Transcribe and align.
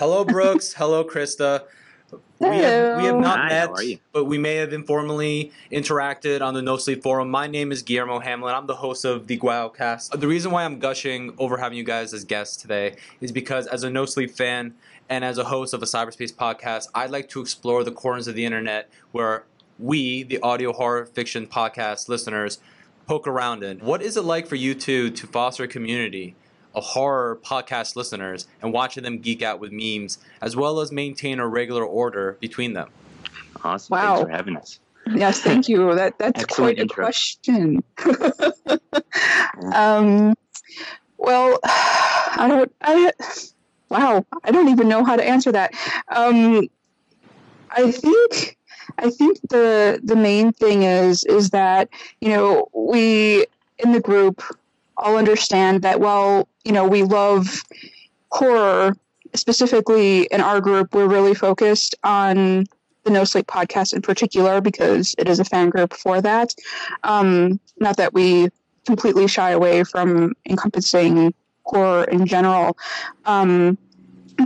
Hello, 0.00 0.24
Brooks. 0.24 0.72
Hello, 0.78 1.04
Krista. 1.04 1.64
We 2.38 2.46
have, 2.46 2.96
we 2.96 3.04
have 3.04 3.18
not 3.18 3.38
Hi, 3.38 3.48
met, 3.50 3.68
how 3.68 3.74
are 3.74 3.82
you? 3.82 3.98
but 4.12 4.24
we 4.24 4.38
may 4.38 4.54
have 4.54 4.72
informally 4.72 5.52
interacted 5.70 6.40
on 6.40 6.54
the 6.54 6.62
No 6.62 6.78
Sleep 6.78 7.02
Forum. 7.02 7.30
My 7.30 7.46
name 7.46 7.70
is 7.70 7.82
Guillermo 7.82 8.18
Hamlin. 8.18 8.54
I'm 8.54 8.66
the 8.66 8.76
host 8.76 9.04
of 9.04 9.26
the 9.26 9.36
Guayocast. 9.36 10.18
The 10.18 10.26
reason 10.26 10.52
why 10.52 10.64
I'm 10.64 10.78
gushing 10.78 11.34
over 11.36 11.58
having 11.58 11.76
you 11.76 11.84
guys 11.84 12.14
as 12.14 12.24
guests 12.24 12.56
today 12.56 12.96
is 13.20 13.30
because, 13.30 13.66
as 13.66 13.84
a 13.84 13.90
No 13.90 14.06
Sleep 14.06 14.30
fan 14.30 14.72
and 15.10 15.22
as 15.22 15.36
a 15.36 15.44
host 15.44 15.74
of 15.74 15.82
a 15.82 15.86
cyberspace 15.86 16.32
podcast, 16.32 16.86
I'd 16.94 17.10
like 17.10 17.28
to 17.28 17.42
explore 17.42 17.84
the 17.84 17.92
corners 17.92 18.26
of 18.26 18.34
the 18.34 18.46
internet 18.46 18.88
where 19.12 19.44
we, 19.78 20.22
the 20.22 20.40
audio 20.40 20.72
horror 20.72 21.04
fiction 21.04 21.46
podcast 21.46 22.08
listeners, 22.08 22.58
poke 23.06 23.26
around 23.26 23.62
in. 23.62 23.80
What 23.80 24.00
is 24.00 24.16
it 24.16 24.24
like 24.24 24.46
for 24.46 24.56
you 24.56 24.74
two 24.74 25.10
to 25.10 25.26
foster 25.26 25.64
a 25.64 25.68
community 25.68 26.28
of 26.28 26.39
horror 26.74 27.38
podcast 27.42 27.96
listeners 27.96 28.46
and 28.62 28.72
watching 28.72 29.02
them 29.02 29.18
geek 29.18 29.42
out 29.42 29.58
with 29.58 29.72
memes, 29.72 30.18
as 30.40 30.54
well 30.54 30.80
as 30.80 30.92
maintain 30.92 31.40
a 31.40 31.48
regular 31.48 31.84
order 31.84 32.36
between 32.40 32.74
them? 32.74 32.90
Awesome. 33.64 33.92
Wow. 33.92 34.16
Thanks 34.16 34.22
for 34.22 34.36
having 34.36 34.56
us. 34.56 34.78
Yes, 35.12 35.40
thank 35.40 35.68
you. 35.68 35.94
That 35.94 36.18
that's 36.18 36.42
Excellent 36.42 36.76
quite 36.76 36.78
a 36.78 36.82
intro. 36.82 37.04
question. 37.04 37.82
um, 39.74 40.34
well, 41.18 41.58
I 41.64 42.46
don't. 42.48 42.72
I 42.80 43.12
wow. 43.88 44.24
I 44.44 44.50
don't 44.52 44.68
even 44.68 44.88
know 44.88 45.04
how 45.04 45.16
to 45.16 45.24
answer 45.24 45.52
that. 45.52 45.72
Um, 46.08 46.68
I 47.70 47.90
think. 47.90 48.56
I 48.98 49.08
think 49.10 49.40
the 49.48 50.00
the 50.02 50.16
main 50.16 50.52
thing 50.52 50.82
is 50.82 51.24
is 51.24 51.50
that 51.50 51.88
you 52.20 52.30
know 52.30 52.68
we 52.72 53.46
in 53.78 53.92
the 53.92 54.00
group 54.00 54.42
all 55.00 55.16
understand 55.16 55.82
that 55.82 56.00
while 56.00 56.48
you 56.64 56.72
know 56.72 56.86
we 56.86 57.02
love 57.02 57.62
horror 58.30 58.94
specifically 59.34 60.24
in 60.30 60.40
our 60.40 60.60
group 60.60 60.94
we're 60.94 61.06
really 61.06 61.34
focused 61.34 61.94
on 62.04 62.64
the 63.04 63.10
No 63.10 63.24
Sleep 63.24 63.46
podcast 63.46 63.94
in 63.94 64.02
particular 64.02 64.60
because 64.60 65.14
it 65.18 65.28
is 65.28 65.40
a 65.40 65.44
fan 65.44 65.70
group 65.70 65.94
for 65.94 66.20
that. 66.20 66.54
Um, 67.02 67.58
not 67.78 67.96
that 67.96 68.12
we 68.12 68.48
completely 68.86 69.26
shy 69.26 69.50
away 69.50 69.84
from 69.84 70.34
encompassing 70.48 71.32
horror 71.64 72.04
in 72.04 72.26
general. 72.26 72.76
Um, 73.24 73.78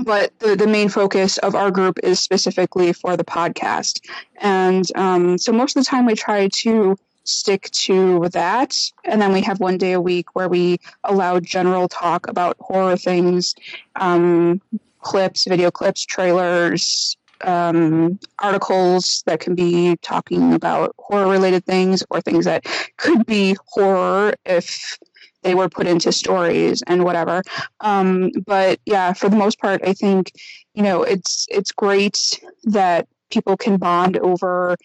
but 0.05 0.37
the, 0.41 0.57
the 0.57 0.67
main 0.67 0.89
focus 0.89 1.39
of 1.39 1.55
our 1.55 1.71
group 1.71 1.99
is 2.03 2.19
specifically 2.19 2.93
for 2.93 3.17
the 3.17 3.25
podcast. 3.25 4.01
And 4.37 4.85
um, 4.97 5.39
so 5.39 5.53
most 5.53 5.77
of 5.77 5.85
the 5.85 5.89
time 5.89 6.07
we 6.07 6.15
try 6.15 6.49
to 6.49 6.97
stick 7.25 7.71
to 7.71 8.29
that. 8.31 8.79
And 9.05 9.21
then 9.21 9.33
we 9.33 9.41
have 9.43 9.61
one 9.61 9.79
day 9.79 9.93
a 9.93 10.01
week 10.01 10.35
where 10.35 10.49
we 10.49 10.79
allow 11.05 11.41
general 11.41 11.89
talk 11.89 12.29
about 12.29 12.57
horror 12.61 12.97
things, 12.97 13.55
um, 13.97 14.61
clips, 15.01 15.45
video 15.45 15.71
clips, 15.71 16.05
trailers, 16.05 17.17
um, 17.43 18.19
articles 18.39 19.23
that 19.27 19.41
can 19.41 19.55
be 19.55 19.97
talking 20.03 20.55
about 20.55 20.95
horror 20.99 21.29
related 21.29 21.65
things 21.65 22.03
or 22.11 22.21
things 22.21 22.45
that 22.45 22.67
could 22.97 23.27
be 23.27 23.57
horror 23.67 24.35
if 24.45 24.99
they 25.43 25.55
were 25.55 25.69
put 25.69 25.87
into 25.87 26.11
stories 26.11 26.83
and 26.87 27.05
whatever. 27.05 27.43
Um, 27.81 28.31
but 28.47 28.81
yeah, 28.87 29.13
for 29.13 29.29
the 29.29 29.37
most 29.37 29.61
part, 29.61 29.83
I 29.87 29.93
think 29.93 30.33
you 30.75 30.83
know 30.83 31.03
it's 31.03 31.47
it's 31.51 31.71
great 31.71 32.41
that 32.65 33.07
people 33.31 33.57
can 33.57 33.77
bond 33.77 34.17
over 34.17 34.77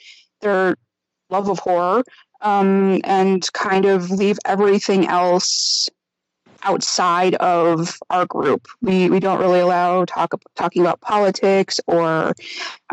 their 0.42 0.76
love 1.30 1.50
of 1.50 1.60
horror 1.60 2.04
um, 2.42 3.02
and 3.04 3.52
kind 3.54 3.86
of 3.86 4.10
leave 4.12 4.40
everything 4.46 5.08
else 5.08 5.90
outside 6.64 7.36
of 7.36 7.98
our 8.10 8.26
group. 8.26 8.68
We 8.82 9.10
we 9.10 9.20
don't 9.20 9.40
really 9.40 9.60
allow 9.60 10.06
talk 10.06 10.34
talking 10.56 10.82
about 10.82 11.02
politics 11.02 11.80
or 11.88 12.34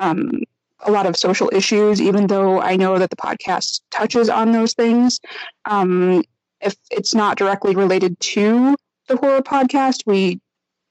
um, 0.00 0.42
a 0.80 0.90
lot 0.90 1.06
of 1.06 1.16
social 1.16 1.50
issues, 1.52 2.00
even 2.00 2.26
though 2.26 2.60
I 2.60 2.76
know 2.76 2.98
that 2.98 3.10
the 3.10 3.16
podcast 3.16 3.80
touches 3.90 4.28
on 4.28 4.52
those 4.52 4.74
things. 4.74 5.20
Um, 5.64 6.22
if 6.60 6.76
it's 6.90 7.14
not 7.14 7.36
directly 7.36 7.74
related 7.74 8.18
to 8.20 8.76
the 9.08 9.16
horror 9.16 9.42
podcast, 9.42 10.02
we, 10.06 10.40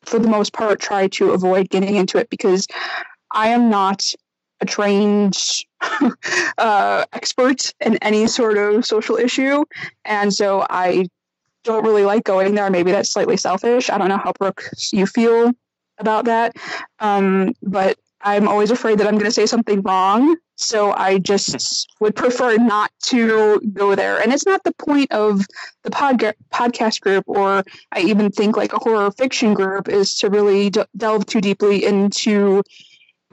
for 0.04 0.20
the 0.20 0.28
most 0.28 0.54
part, 0.54 0.80
try 0.80 1.08
to 1.10 1.32
avoid 1.32 1.70
getting 1.70 1.96
into 1.96 2.18
it 2.18 2.30
because 2.30 2.68
I 3.32 3.50
am 3.50 3.70
not 3.70 4.06
a 4.62 4.66
trained 4.66 5.38
uh, 6.58 7.06
expert 7.14 7.74
in 7.80 7.98
any 7.98 8.28
sort 8.28 8.58
of 8.58 8.86
social 8.86 9.18
issue. 9.18 9.64
And 10.04 10.34
so 10.34 10.66
I 10.70 11.08
don't 11.64 11.84
really 11.84 12.06
like 12.06 12.24
going 12.24 12.56
there. 12.56 12.70
Maybe 12.70 12.92
that's 12.92 13.12
slightly 13.12 13.38
selfish. 13.38 13.90
I 13.90 13.98
don't 13.98 14.10
know 14.10 14.18
how, 14.18 14.34
Brooke, 14.38 14.70
you 14.92 15.06
feel 15.06 15.52
about 15.98 16.26
that. 16.26 16.56
Um, 17.00 17.54
but 17.62 17.98
I'm 18.22 18.48
always 18.48 18.72
afraid 18.72 18.98
that 19.00 19.08
I'm 19.08 19.16
going 19.16 19.26
to 19.26 19.32
say 19.32 19.46
something 19.46 19.82
wrong. 19.82 20.38
So 20.56 20.94
I 20.94 21.20
just 21.20 21.88
would 22.00 22.16
prefer 22.16 22.56
not 22.56 22.92
to 23.08 23.60
go 23.74 23.94
there. 23.94 24.22
And 24.22 24.34
it's 24.34 24.46
not 24.46 24.64
the 24.64 24.74
point 24.74 25.12
of 25.12 25.46
the 25.84 25.92
podca- 25.92 26.34
podcast 26.54 27.02
group, 27.02 27.26
or 27.28 27.64
I 27.92 28.00
even 28.00 28.32
think 28.32 28.56
like 28.56 28.74
a 28.74 28.80
horror 28.80 29.12
fiction 29.12 29.54
group, 29.54 29.90
is 29.90 30.18
to 30.20 30.30
really 30.30 30.72
delve 30.96 31.26
too 31.26 31.42
deeply 31.42 31.84
into 31.84 32.64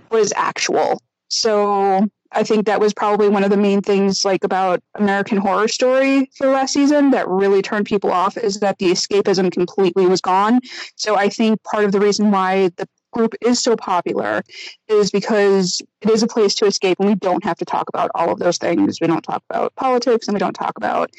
what 0.09 0.21
is 0.21 0.33
actual. 0.37 1.01
So 1.29 2.07
I 2.35 2.43
think 2.43 2.67
that 2.67 2.81
was 2.81 2.95
probably 2.95 3.29
one 3.29 3.45
of 3.45 3.51
the 3.51 3.57
main 3.57 3.83
things 3.83 4.25
like 4.25 4.45
about 4.45 4.83
American 4.95 5.39
Horror 5.39 5.69
Story 5.69 6.31
for 6.37 6.49
last 6.49 6.73
season 6.73 7.11
that 7.11 7.29
really 7.29 7.63
turned 7.63 7.87
people 7.87 8.11
off 8.11 8.37
is 8.37 8.61
that 8.61 8.79
the 8.79 8.87
escapism 8.87 9.51
completely 9.53 10.07
was 10.07 10.21
gone. 10.21 10.61
So 10.97 11.17
I 11.17 11.29
think 11.29 11.63
part 11.63 11.85
of 11.85 11.93
the 11.93 12.01
reason 12.01 12.31
why 12.31 12.71
the 12.77 12.89
group 13.13 13.35
is 13.43 13.63
so 13.63 13.77
popular 13.77 14.43
is 14.89 15.11
because 15.11 15.83
it 16.01 16.11
is 16.11 16.23
a 16.23 16.27
place 16.27 16.55
to 16.57 16.67
escape 16.67 16.99
and 16.99 17.09
we 17.09 17.15
don't 17.15 17.45
have 17.45 17.59
to 17.59 17.65
talk 17.65 17.89
about 17.89 18.11
all 18.15 18.31
of 18.33 18.39
those 18.39 18.59
things. 18.59 18.99
We 19.01 19.07
don't 19.07 19.23
talk 19.23 19.43
about 19.51 19.75
politics 19.77 20.27
and 20.27 20.35
we 20.35 20.39
don't 20.41 20.55
talk 20.55 20.77
about, 20.77 21.11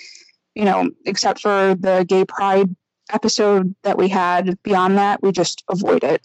you 0.55 0.65
know, 0.65 0.89
except 1.05 1.41
for 1.41 1.75
the 1.75 2.05
gay 2.07 2.25
pride 2.25 2.75
episode 3.11 3.75
that 3.83 3.97
we 3.97 4.07
had. 4.07 4.61
Beyond 4.63 4.97
that, 4.97 5.21
we 5.21 5.31
just 5.31 5.63
avoid 5.69 6.03
it. 6.03 6.21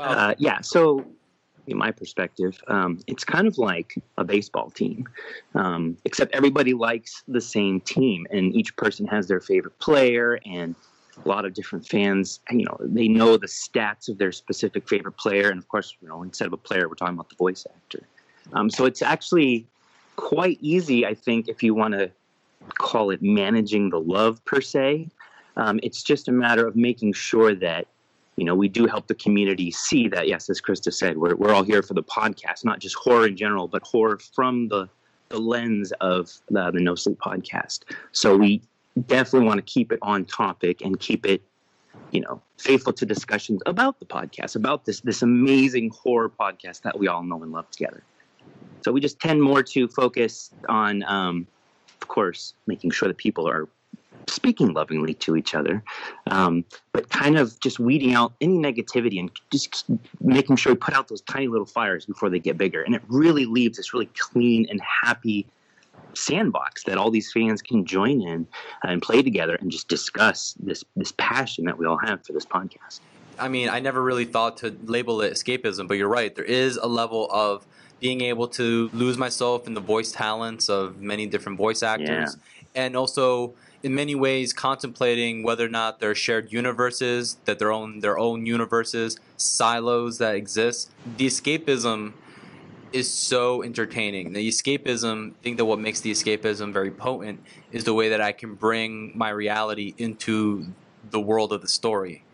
Uh, 0.00 0.34
yeah. 0.38 0.60
So, 0.62 1.04
in 1.66 1.78
my 1.78 1.90
perspective, 1.90 2.58
um, 2.68 3.00
it's 3.06 3.24
kind 3.24 3.46
of 3.46 3.58
like 3.58 3.94
a 4.18 4.24
baseball 4.24 4.70
team, 4.70 5.08
um, 5.54 5.96
except 6.04 6.34
everybody 6.34 6.74
likes 6.74 7.22
the 7.28 7.40
same 7.40 7.80
team, 7.80 8.26
and 8.30 8.54
each 8.54 8.76
person 8.76 9.06
has 9.06 9.28
their 9.28 9.40
favorite 9.40 9.78
player, 9.78 10.38
and 10.44 10.74
a 11.24 11.28
lot 11.28 11.44
of 11.44 11.54
different 11.54 11.86
fans, 11.86 12.40
you 12.50 12.64
know, 12.64 12.76
they 12.80 13.08
know 13.08 13.36
the 13.36 13.46
stats 13.46 14.08
of 14.08 14.18
their 14.18 14.32
specific 14.32 14.88
favorite 14.88 15.16
player, 15.16 15.48
and 15.48 15.58
of 15.58 15.68
course, 15.68 15.96
you 16.00 16.08
know, 16.08 16.22
instead 16.22 16.46
of 16.46 16.52
a 16.52 16.56
player, 16.58 16.88
we're 16.88 16.94
talking 16.94 17.14
about 17.14 17.28
the 17.28 17.36
voice 17.36 17.66
actor. 17.74 18.02
Um, 18.52 18.68
so 18.68 18.84
it's 18.84 19.02
actually 19.02 19.66
quite 20.16 20.58
easy, 20.60 21.06
I 21.06 21.14
think, 21.14 21.48
if 21.48 21.62
you 21.62 21.74
want 21.74 21.94
to 21.94 22.10
call 22.78 23.10
it 23.10 23.22
managing 23.22 23.90
the 23.90 24.00
love 24.00 24.44
per 24.44 24.60
se. 24.60 25.08
Um, 25.56 25.78
it's 25.82 26.02
just 26.02 26.28
a 26.28 26.32
matter 26.32 26.66
of 26.66 26.74
making 26.74 27.12
sure 27.12 27.54
that 27.54 27.86
you 28.36 28.44
know 28.44 28.54
we 28.54 28.68
do 28.68 28.86
help 28.86 29.06
the 29.06 29.14
community 29.14 29.70
see 29.70 30.08
that 30.08 30.28
yes, 30.28 30.50
as 30.50 30.60
Krista 30.60 30.92
said, 30.92 31.16
we're 31.16 31.36
we're 31.36 31.52
all 31.52 31.62
here 31.62 31.82
for 31.82 31.94
the 31.94 32.02
podcast, 32.02 32.64
not 32.64 32.80
just 32.80 32.96
horror 32.96 33.26
in 33.26 33.36
general, 33.36 33.68
but 33.68 33.82
horror 33.82 34.18
from 34.18 34.68
the 34.68 34.88
the 35.28 35.38
lens 35.38 35.92
of 36.00 36.30
the, 36.50 36.70
the 36.70 36.80
No 36.80 36.94
Sleep 36.94 37.18
podcast. 37.18 37.80
So 38.12 38.36
we 38.36 38.62
definitely 39.06 39.46
want 39.46 39.58
to 39.58 39.62
keep 39.62 39.90
it 39.90 39.98
on 40.02 40.24
topic 40.24 40.80
and 40.82 40.98
keep 41.00 41.26
it 41.26 41.42
you 42.10 42.20
know 42.20 42.40
faithful 42.58 42.92
to 42.92 43.06
discussions 43.06 43.60
about 43.66 43.98
the 43.98 44.06
podcast 44.06 44.56
about 44.56 44.84
this 44.84 45.00
this 45.00 45.22
amazing 45.22 45.90
horror 45.90 46.28
podcast 46.28 46.82
that 46.82 46.98
we 46.98 47.08
all 47.08 47.22
know 47.22 47.42
and 47.42 47.52
love 47.52 47.68
together 47.70 48.02
so 48.82 48.92
we 48.92 49.00
just 49.00 49.18
tend 49.18 49.42
more 49.42 49.62
to 49.62 49.88
focus 49.88 50.50
on 50.68 51.02
um, 51.04 51.46
of 52.00 52.08
course 52.08 52.54
making 52.66 52.90
sure 52.90 53.08
that 53.08 53.16
people 53.16 53.48
are 53.48 53.68
speaking 54.28 54.72
lovingly 54.72 55.14
to 55.14 55.36
each 55.36 55.54
other, 55.54 55.82
um, 56.30 56.64
but 56.92 57.08
kind 57.10 57.36
of 57.38 57.58
just 57.60 57.78
weeding 57.78 58.14
out 58.14 58.32
any 58.40 58.58
negativity 58.58 59.18
and 59.18 59.30
just 59.50 59.86
making 60.20 60.56
sure 60.56 60.72
we 60.72 60.76
put 60.76 60.94
out 60.94 61.08
those 61.08 61.20
tiny 61.22 61.48
little 61.48 61.66
fires 61.66 62.06
before 62.06 62.30
they 62.30 62.38
get 62.38 62.56
bigger. 62.56 62.82
And 62.82 62.94
it 62.94 63.02
really 63.08 63.46
leaves 63.46 63.76
this 63.76 63.92
really 63.92 64.10
clean 64.16 64.66
and 64.70 64.80
happy 64.80 65.46
sandbox 66.14 66.84
that 66.84 66.96
all 66.96 67.10
these 67.10 67.32
fans 67.32 67.60
can 67.60 67.84
join 67.84 68.22
in 68.22 68.46
and 68.82 69.02
play 69.02 69.22
together 69.22 69.56
and 69.56 69.70
just 69.70 69.88
discuss 69.88 70.54
this 70.60 70.84
this 70.96 71.12
passion 71.16 71.64
that 71.64 71.76
we 71.76 71.86
all 71.86 71.98
have 71.98 72.24
for 72.24 72.32
this 72.32 72.46
podcast. 72.46 73.00
I 73.38 73.48
mean, 73.48 73.68
I 73.68 73.80
never 73.80 74.02
really 74.02 74.24
thought 74.24 74.58
to 74.58 74.76
label 74.84 75.20
it 75.22 75.32
escapism, 75.32 75.88
but 75.88 75.96
you're 75.96 76.08
right. 76.08 76.34
There 76.34 76.44
is 76.44 76.76
a 76.76 76.86
level 76.86 77.28
of 77.32 77.66
being 78.00 78.20
able 78.20 78.46
to 78.48 78.90
lose 78.92 79.18
myself 79.18 79.66
in 79.66 79.74
the 79.74 79.80
voice 79.80 80.12
talents 80.12 80.68
of 80.68 81.00
many 81.00 81.26
different 81.26 81.58
voice 81.58 81.82
actors, 81.82 82.36
yeah. 82.74 82.84
and 82.84 82.96
also 82.96 83.54
in 83.84 83.94
many 83.94 84.14
ways 84.14 84.54
contemplating 84.54 85.42
whether 85.42 85.66
or 85.66 85.68
not 85.68 86.00
they're 86.00 86.14
shared 86.14 86.50
universes, 86.50 87.36
that 87.44 87.58
their 87.58 87.70
own 87.70 88.00
their 88.00 88.18
own 88.18 88.46
universes, 88.46 89.18
silos 89.36 90.16
that 90.18 90.34
exist. 90.34 90.90
The 91.18 91.26
escapism 91.26 92.14
is 92.94 93.12
so 93.12 93.62
entertaining. 93.62 94.32
The 94.32 94.48
escapism, 94.48 95.32
I 95.32 95.34
think 95.42 95.58
that 95.58 95.66
what 95.66 95.78
makes 95.78 96.00
the 96.00 96.10
escapism 96.10 96.72
very 96.72 96.90
potent 96.90 97.44
is 97.72 97.84
the 97.84 97.92
way 97.92 98.08
that 98.08 98.22
I 98.22 98.32
can 98.32 98.54
bring 98.54 99.12
my 99.14 99.28
reality 99.28 99.94
into 99.98 100.72
the 101.10 101.20
world 101.20 101.52
of 101.52 101.60
the 101.60 101.68
story 101.68 102.24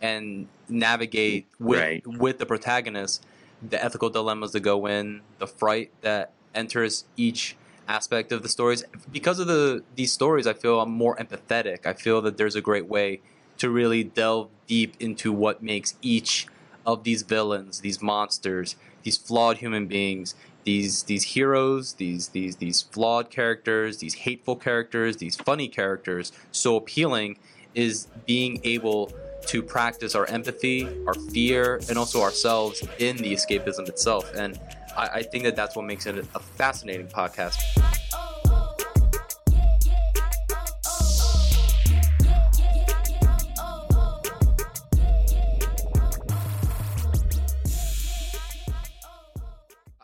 and 0.00 0.46
navigate 0.68 1.48
with 1.58 1.80
right. 1.80 2.06
with 2.06 2.38
the 2.38 2.46
protagonist 2.46 3.26
the 3.68 3.82
ethical 3.84 4.08
dilemmas 4.08 4.52
that 4.52 4.60
go 4.60 4.86
in, 4.86 5.20
the 5.38 5.46
fright 5.46 5.90
that 6.02 6.32
enters 6.54 7.04
each 7.16 7.56
aspect 7.90 8.30
of 8.30 8.42
the 8.42 8.48
stories. 8.48 8.84
Because 9.10 9.38
of 9.40 9.46
the 9.46 9.82
these 9.96 10.12
stories, 10.12 10.46
I 10.46 10.54
feel 10.54 10.80
I'm 10.80 10.90
more 10.90 11.16
empathetic. 11.16 11.86
I 11.86 11.94
feel 11.94 12.22
that 12.22 12.36
there's 12.38 12.54
a 12.54 12.60
great 12.60 12.86
way 12.86 13.20
to 13.58 13.68
really 13.68 14.02
delve 14.04 14.48
deep 14.66 14.94
into 15.00 15.32
what 15.32 15.62
makes 15.62 15.96
each 16.00 16.46
of 16.86 17.04
these 17.04 17.22
villains, 17.22 17.80
these 17.80 18.00
monsters, 18.00 18.76
these 19.02 19.18
flawed 19.18 19.58
human 19.58 19.86
beings, 19.86 20.34
these 20.64 21.02
these 21.04 21.24
heroes, 21.34 21.94
these 21.94 22.28
these 22.28 22.56
these 22.56 22.82
flawed 22.82 23.28
characters, 23.30 23.98
these 23.98 24.14
hateful 24.26 24.56
characters, 24.56 25.16
these 25.16 25.36
funny 25.36 25.68
characters 25.68 26.32
so 26.52 26.76
appealing 26.76 27.38
is 27.74 28.06
being 28.26 28.60
able 28.64 29.12
to 29.46 29.62
practice 29.62 30.14
our 30.14 30.26
empathy, 30.26 30.88
our 31.06 31.14
fear, 31.14 31.80
and 31.88 31.98
also 31.98 32.20
ourselves 32.20 32.82
in 32.98 33.16
the 33.16 33.32
escapism 33.32 33.88
itself. 33.88 34.32
And 34.34 34.60
I, 34.96 35.08
I 35.14 35.22
think 35.22 35.44
that 35.44 35.56
that's 35.56 35.76
what 35.76 35.84
makes 35.84 36.06
it 36.06 36.18
a 36.18 36.40
fascinating 36.40 37.06
podcast. 37.06 37.56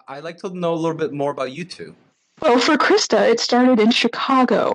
I'd 0.09 0.23
like 0.23 0.39
to 0.39 0.51
know 0.51 0.73
a 0.73 0.77
little 0.77 0.97
bit 0.97 1.13
more 1.13 1.33
about 1.33 1.53
you 1.53 1.65
two. 1.65 1.95
Well, 2.41 2.59
for 2.59 2.77
Krista, 2.77 3.29
it 3.29 3.41
started 3.41 3.81
in 3.81 3.91
Chicago. 3.91 4.75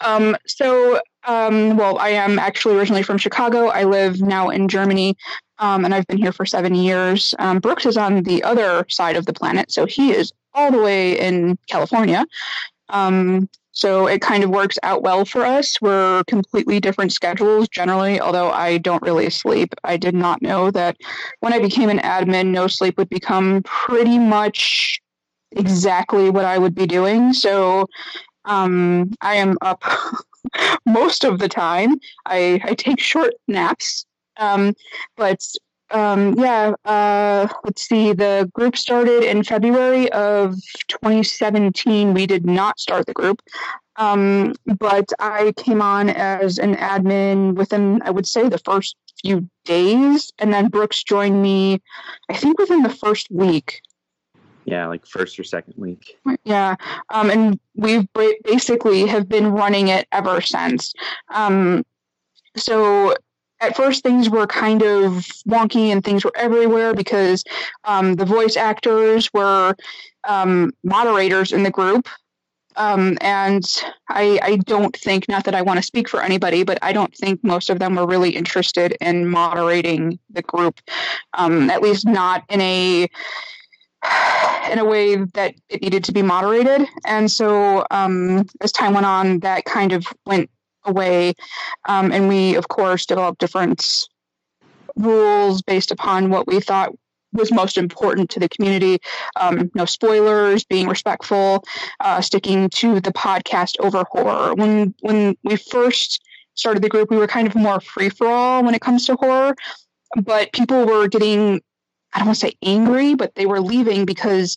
Um, 0.00 0.36
so, 0.46 1.00
um, 1.24 1.76
well, 1.76 1.98
I 1.98 2.10
am 2.10 2.38
actually 2.38 2.76
originally 2.76 3.02
from 3.02 3.18
Chicago. 3.18 3.68
I 3.68 3.84
live 3.84 4.20
now 4.20 4.50
in 4.50 4.68
Germany, 4.68 5.16
um, 5.58 5.84
and 5.84 5.94
I've 5.94 6.06
been 6.06 6.18
here 6.18 6.32
for 6.32 6.46
seven 6.46 6.74
years. 6.74 7.34
Um, 7.38 7.58
Brooks 7.58 7.86
is 7.86 7.96
on 7.96 8.22
the 8.22 8.42
other 8.42 8.86
side 8.88 9.16
of 9.16 9.26
the 9.26 9.32
planet, 9.32 9.70
so 9.70 9.86
he 9.86 10.12
is 10.12 10.32
all 10.54 10.70
the 10.70 10.80
way 10.80 11.18
in 11.18 11.58
California. 11.68 12.26
Um, 12.88 13.48
so 13.72 14.08
it 14.08 14.20
kind 14.20 14.42
of 14.42 14.50
works 14.50 14.76
out 14.82 15.02
well 15.02 15.24
for 15.24 15.44
us. 15.44 15.80
We're 15.80 16.24
completely 16.24 16.80
different 16.80 17.12
schedules 17.12 17.68
generally, 17.68 18.20
although 18.20 18.50
I 18.50 18.78
don't 18.78 19.02
really 19.02 19.30
sleep. 19.30 19.72
I 19.84 19.96
did 19.96 20.16
not 20.16 20.42
know 20.42 20.72
that 20.72 20.96
when 21.40 21.52
I 21.52 21.60
became 21.60 21.88
an 21.88 22.00
admin, 22.00 22.48
no 22.48 22.66
sleep 22.66 22.98
would 22.98 23.08
become 23.08 23.62
pretty 23.62 24.18
much 24.18 25.00
exactly 25.52 26.28
what 26.28 26.44
I 26.44 26.58
would 26.58 26.74
be 26.74 26.86
doing. 26.86 27.32
So 27.32 27.86
um, 28.46 29.12
I 29.20 29.36
am 29.36 29.56
up 29.60 29.84
most 30.84 31.22
of 31.22 31.38
the 31.38 31.48
time. 31.48 32.00
I, 32.26 32.60
I 32.64 32.74
take 32.74 32.98
short 32.98 33.34
naps. 33.46 34.06
Um, 34.38 34.74
but 35.16 35.42
um, 35.90 36.34
yeah, 36.34 36.74
uh, 36.84 37.48
let's 37.64 37.88
see. 37.88 38.12
The 38.12 38.50
group 38.52 38.76
started 38.76 39.24
in 39.24 39.42
February 39.42 40.10
of 40.12 40.54
2017. 40.88 42.14
We 42.14 42.26
did 42.26 42.44
not 42.44 42.78
start 42.78 43.06
the 43.06 43.14
group. 43.14 43.42
Um, 43.96 44.54
but 44.78 45.12
I 45.18 45.52
came 45.56 45.82
on 45.82 46.08
as 46.08 46.58
an 46.58 46.76
admin 46.76 47.54
within, 47.54 48.00
I 48.02 48.10
would 48.10 48.26
say, 48.26 48.48
the 48.48 48.58
first 48.58 48.96
few 49.22 49.48
days. 49.64 50.30
And 50.38 50.52
then 50.52 50.68
Brooks 50.68 51.02
joined 51.02 51.42
me, 51.42 51.82
I 52.28 52.36
think, 52.36 52.58
within 52.58 52.82
the 52.82 52.90
first 52.90 53.30
week 53.30 53.80
yeah 54.68 54.86
like 54.86 55.06
first 55.06 55.38
or 55.38 55.44
second 55.44 55.72
week 55.78 56.18
yeah 56.44 56.76
um, 57.08 57.30
and 57.30 57.58
we've 57.74 58.06
basically 58.44 59.06
have 59.06 59.26
been 59.26 59.50
running 59.50 59.88
it 59.88 60.06
ever 60.12 60.42
since 60.42 60.92
um, 61.32 61.82
so 62.54 63.14
at 63.60 63.76
first 63.76 64.02
things 64.02 64.30
were 64.30 64.46
kind 64.46 64.82
of 64.82 65.24
wonky 65.48 65.88
and 65.88 66.04
things 66.04 66.24
were 66.24 66.36
everywhere 66.36 66.94
because 66.94 67.44
um, 67.84 68.14
the 68.14 68.24
voice 68.24 68.56
actors 68.56 69.28
were 69.32 69.74
um, 70.24 70.72
moderators 70.84 71.52
in 71.52 71.62
the 71.62 71.70
group 71.70 72.08
um, 72.78 73.18
and 73.20 73.64
I, 74.08 74.38
I, 74.40 74.56
don't 74.56 74.96
think, 74.96 75.28
not 75.28 75.44
that 75.44 75.54
I 75.54 75.62
want 75.62 75.78
to 75.78 75.82
speak 75.82 76.08
for 76.08 76.22
anybody, 76.22 76.62
but 76.62 76.78
I 76.80 76.92
don't 76.92 77.14
think 77.14 77.42
most 77.42 77.70
of 77.70 77.80
them 77.80 77.96
were 77.96 78.06
really 78.06 78.30
interested 78.30 78.96
in 79.00 79.28
moderating 79.28 80.20
the 80.30 80.42
group, 80.42 80.80
um, 81.34 81.70
at 81.70 81.82
least 81.82 82.06
not 82.06 82.44
in 82.48 82.60
a 82.60 83.08
in 84.70 84.78
a 84.78 84.84
way 84.84 85.16
that 85.16 85.54
it 85.68 85.82
needed 85.82 86.04
to 86.04 86.12
be 86.12 86.22
moderated. 86.22 86.86
And 87.04 87.30
so 87.30 87.84
um, 87.90 88.46
as 88.60 88.70
time 88.70 88.94
went 88.94 89.06
on, 89.06 89.40
that 89.40 89.64
kind 89.64 89.92
of 89.92 90.06
went 90.24 90.48
away. 90.88 91.34
Um, 91.88 92.12
and 92.12 92.28
we, 92.28 92.56
of 92.56 92.68
course, 92.68 93.06
developed 93.06 93.40
different 93.40 94.08
rules 94.96 95.62
based 95.62 95.90
upon 95.90 96.30
what 96.30 96.46
we 96.46 96.60
thought 96.60 96.92
was 97.32 97.52
most 97.52 97.76
important 97.76 98.30
to 98.30 98.40
the 98.40 98.48
community. 98.48 98.98
Um, 99.36 99.70
no 99.74 99.84
spoilers, 99.84 100.64
being 100.64 100.88
respectful, 100.88 101.64
uh, 102.00 102.20
sticking 102.20 102.70
to 102.70 103.00
the 103.00 103.12
podcast 103.12 103.76
over 103.80 104.04
horror. 104.10 104.54
When 104.54 104.94
when 105.00 105.36
we 105.44 105.56
first 105.56 106.22
started 106.54 106.82
the 106.82 106.88
group, 106.88 107.10
we 107.10 107.16
were 107.16 107.26
kind 107.26 107.46
of 107.46 107.54
more 107.54 107.80
free 107.80 108.08
for 108.08 108.26
all 108.26 108.64
when 108.64 108.74
it 108.74 108.80
comes 108.80 109.06
to 109.06 109.14
horror, 109.16 109.54
but 110.22 110.52
people 110.52 110.86
were 110.86 111.08
getting 111.08 111.60
I 112.14 112.18
don't 112.18 112.28
want 112.28 112.38
to 112.38 112.46
say 112.46 112.54
angry, 112.62 113.14
but 113.14 113.34
they 113.34 113.46
were 113.46 113.60
leaving 113.60 114.06
because 114.06 114.56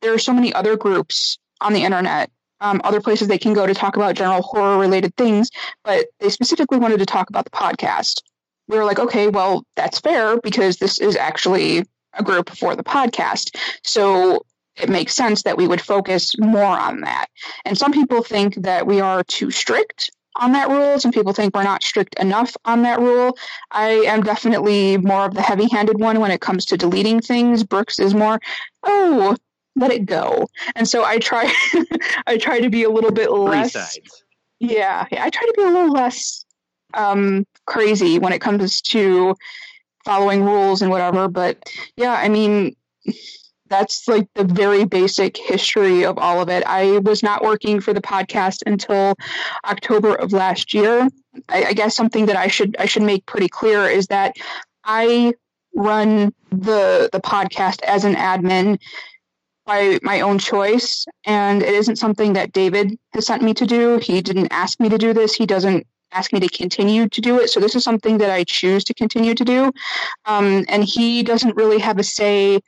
there 0.00 0.14
are 0.14 0.18
so 0.18 0.32
many 0.32 0.52
other 0.54 0.76
groups 0.76 1.38
on 1.60 1.72
the 1.72 1.82
internet, 1.82 2.30
um, 2.62 2.80
other 2.84 3.00
places 3.00 3.28
they 3.28 3.38
can 3.38 3.52
go 3.52 3.66
to 3.66 3.74
talk 3.74 3.96
about 3.96 4.14
general 4.14 4.40
horror 4.40 4.78
related 4.78 5.14
things, 5.16 5.50
but 5.84 6.06
they 6.20 6.30
specifically 6.30 6.78
wanted 6.78 7.00
to 7.00 7.06
talk 7.06 7.28
about 7.28 7.44
the 7.44 7.50
podcast. 7.50 8.22
We 8.68 8.78
were 8.78 8.84
like, 8.84 9.00
okay, 9.00 9.28
well, 9.28 9.66
that's 9.76 9.98
fair 9.98 10.40
because 10.40 10.76
this 10.78 10.98
is 10.98 11.16
actually 11.16 11.84
a 12.14 12.22
group 12.22 12.48
for 12.50 12.76
the 12.76 12.84
podcast. 12.84 13.56
So 13.82 14.46
it 14.76 14.88
makes 14.88 15.12
sense 15.12 15.42
that 15.42 15.58
we 15.58 15.66
would 15.66 15.80
focus 15.80 16.38
more 16.38 16.62
on 16.62 17.00
that. 17.00 17.26
And 17.64 17.76
some 17.76 17.92
people 17.92 18.22
think 18.22 18.54
that 18.62 18.86
we 18.86 19.00
are 19.00 19.24
too 19.24 19.50
strict 19.50 20.10
on 20.36 20.52
that 20.52 20.70
rule. 20.70 20.98
Some 20.98 21.12
people 21.12 21.32
think 21.32 21.54
we're 21.54 21.64
not 21.64 21.82
strict 21.82 22.14
enough 22.14 22.56
on 22.64 22.82
that 22.82 23.00
rule. 23.00 23.36
I 23.70 23.90
am 24.06 24.22
definitely 24.22 24.96
more 24.98 25.26
of 25.26 25.34
the 25.34 25.42
heavy 25.42 25.68
handed 25.68 26.00
one 26.00 26.20
when 26.20 26.30
it 26.30 26.40
comes 26.40 26.64
to 26.66 26.76
deleting 26.76 27.20
things. 27.20 27.64
Brooks 27.64 27.98
is 27.98 28.14
more, 28.14 28.40
oh, 28.84 29.36
let 29.76 29.90
it 29.92 30.06
go. 30.06 30.46
And 30.74 30.88
so 30.88 31.04
I 31.04 31.18
try 31.18 31.52
I 32.26 32.36
try 32.38 32.60
to 32.60 32.70
be 32.70 32.84
a 32.84 32.90
little 32.90 33.12
bit 33.12 33.30
less 33.30 33.98
yeah, 34.62 35.06
yeah, 35.10 35.24
I 35.24 35.30
try 35.30 35.42
to 35.42 35.54
be 35.56 35.62
a 35.62 35.66
little 35.66 35.90
less 35.90 36.44
um, 36.94 37.44
crazy 37.66 38.20
when 38.20 38.32
it 38.32 38.40
comes 38.40 38.80
to 38.82 39.34
following 40.04 40.44
rules 40.44 40.82
and 40.82 40.90
whatever. 40.90 41.26
But 41.26 41.68
yeah, 41.96 42.12
I 42.12 42.28
mean 42.28 42.76
that's 43.68 44.06
like 44.06 44.28
the 44.34 44.44
very 44.44 44.84
basic 44.84 45.36
history 45.36 46.04
of 46.04 46.18
all 46.18 46.40
of 46.40 46.48
it. 46.48 46.62
I 46.64 46.98
was 46.98 47.22
not 47.22 47.42
working 47.42 47.80
for 47.80 47.92
the 47.92 48.02
podcast 48.02 48.62
until 48.66 49.14
October 49.64 50.14
of 50.14 50.32
last 50.32 50.74
year. 50.74 51.08
I, 51.48 51.64
I 51.64 51.72
guess 51.72 51.96
something 51.96 52.26
that 52.26 52.36
I 52.36 52.46
should 52.46 52.76
I 52.78 52.86
should 52.86 53.02
make 53.02 53.26
pretty 53.26 53.48
clear 53.48 53.88
is 53.88 54.06
that 54.08 54.36
I 54.84 55.32
run 55.74 56.32
the 56.50 57.08
the 57.10 57.20
podcast 57.20 57.82
as 57.82 58.04
an 58.04 58.14
admin 58.14 58.78
by 59.64 59.98
my 60.02 60.20
own 60.20 60.38
choice 60.38 61.06
and 61.24 61.62
it 61.62 61.74
isn't 61.74 61.96
something 61.96 62.32
that 62.32 62.52
David 62.52 62.98
has 63.12 63.26
sent 63.26 63.42
me 63.42 63.54
to 63.54 63.66
do. 63.66 63.98
He 63.98 64.20
didn't 64.20 64.48
ask 64.50 64.80
me 64.80 64.88
to 64.88 64.98
do 64.98 65.12
this. 65.12 65.34
He 65.34 65.46
doesn't 65.46 65.86
ask 66.12 66.32
me 66.32 66.40
to 66.40 66.48
continue 66.48 67.08
to 67.08 67.20
do 67.20 67.40
it. 67.40 67.48
So 67.48 67.60
this 67.60 67.74
is 67.74 67.84
something 67.84 68.18
that 68.18 68.30
I 68.30 68.44
choose 68.44 68.84
to 68.84 68.94
continue 68.94 69.34
to 69.34 69.44
do. 69.44 69.72
Um, 70.26 70.64
and 70.68 70.84
he 70.84 71.22
doesn't 71.22 71.56
really 71.56 71.78
have 71.78 71.98
a 71.98 72.02
say 72.02 72.60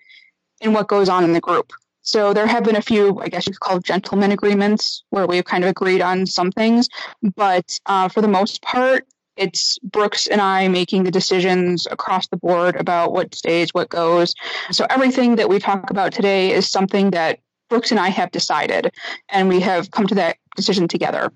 in 0.61 0.73
what 0.73 0.89
goes 0.89 1.09
on 1.09 1.25
in 1.25 1.33
the 1.33 1.41
group. 1.41 1.73
So 2.03 2.35
there 2.35 2.47
have 2.47 2.65
been 2.65 2.77
a 2.77 2.83
few, 2.83 3.19
I 3.21 3.29
guess 3.29 3.47
you 3.47 3.55
could 3.55 3.61
call 3.61 3.79
gentleman 3.81 4.31
agreements 4.31 5.05
where 5.09 5.27
we've 5.27 5.45
kind 5.45 5.65
of 5.65 5.71
agreed 5.71 6.03
on 6.03 6.27
some 6.27 6.53
things, 6.53 6.89
but 7.35 7.79
uh, 7.87 8.09
for 8.09 8.21
the 8.21 8.29
most 8.29 8.61
part, 8.61 9.07
it's 9.37 9.79
Brooks 9.81 10.27
and 10.27 10.41
I 10.41 10.69
making 10.69 11.05
the 11.05 11.11
decisions 11.11 11.87
across 11.91 12.29
the 12.29 12.37
board 12.37 12.77
about 12.77 13.13
what 13.13 13.35
stays, 13.35 13.73
what 13.73 13.89
goes. 13.89 14.35
So 14.71 14.87
everything 14.91 15.37
that 15.37 15.49
we 15.49 15.59
talk 15.59 15.91
about 15.91 16.13
today 16.13 16.53
is 16.53 16.71
something 16.71 17.11
that 17.11 17.41
Brooks 17.69 17.91
and 17.91 17.99
I 17.99 18.09
have 18.09 18.31
decided, 18.31 18.93
and 19.31 19.49
we 19.49 19.61
have 19.61 19.91
come 19.91 20.07
to 20.07 20.15
that 20.17 20.37
decision 20.55 20.87
together. 20.87 21.33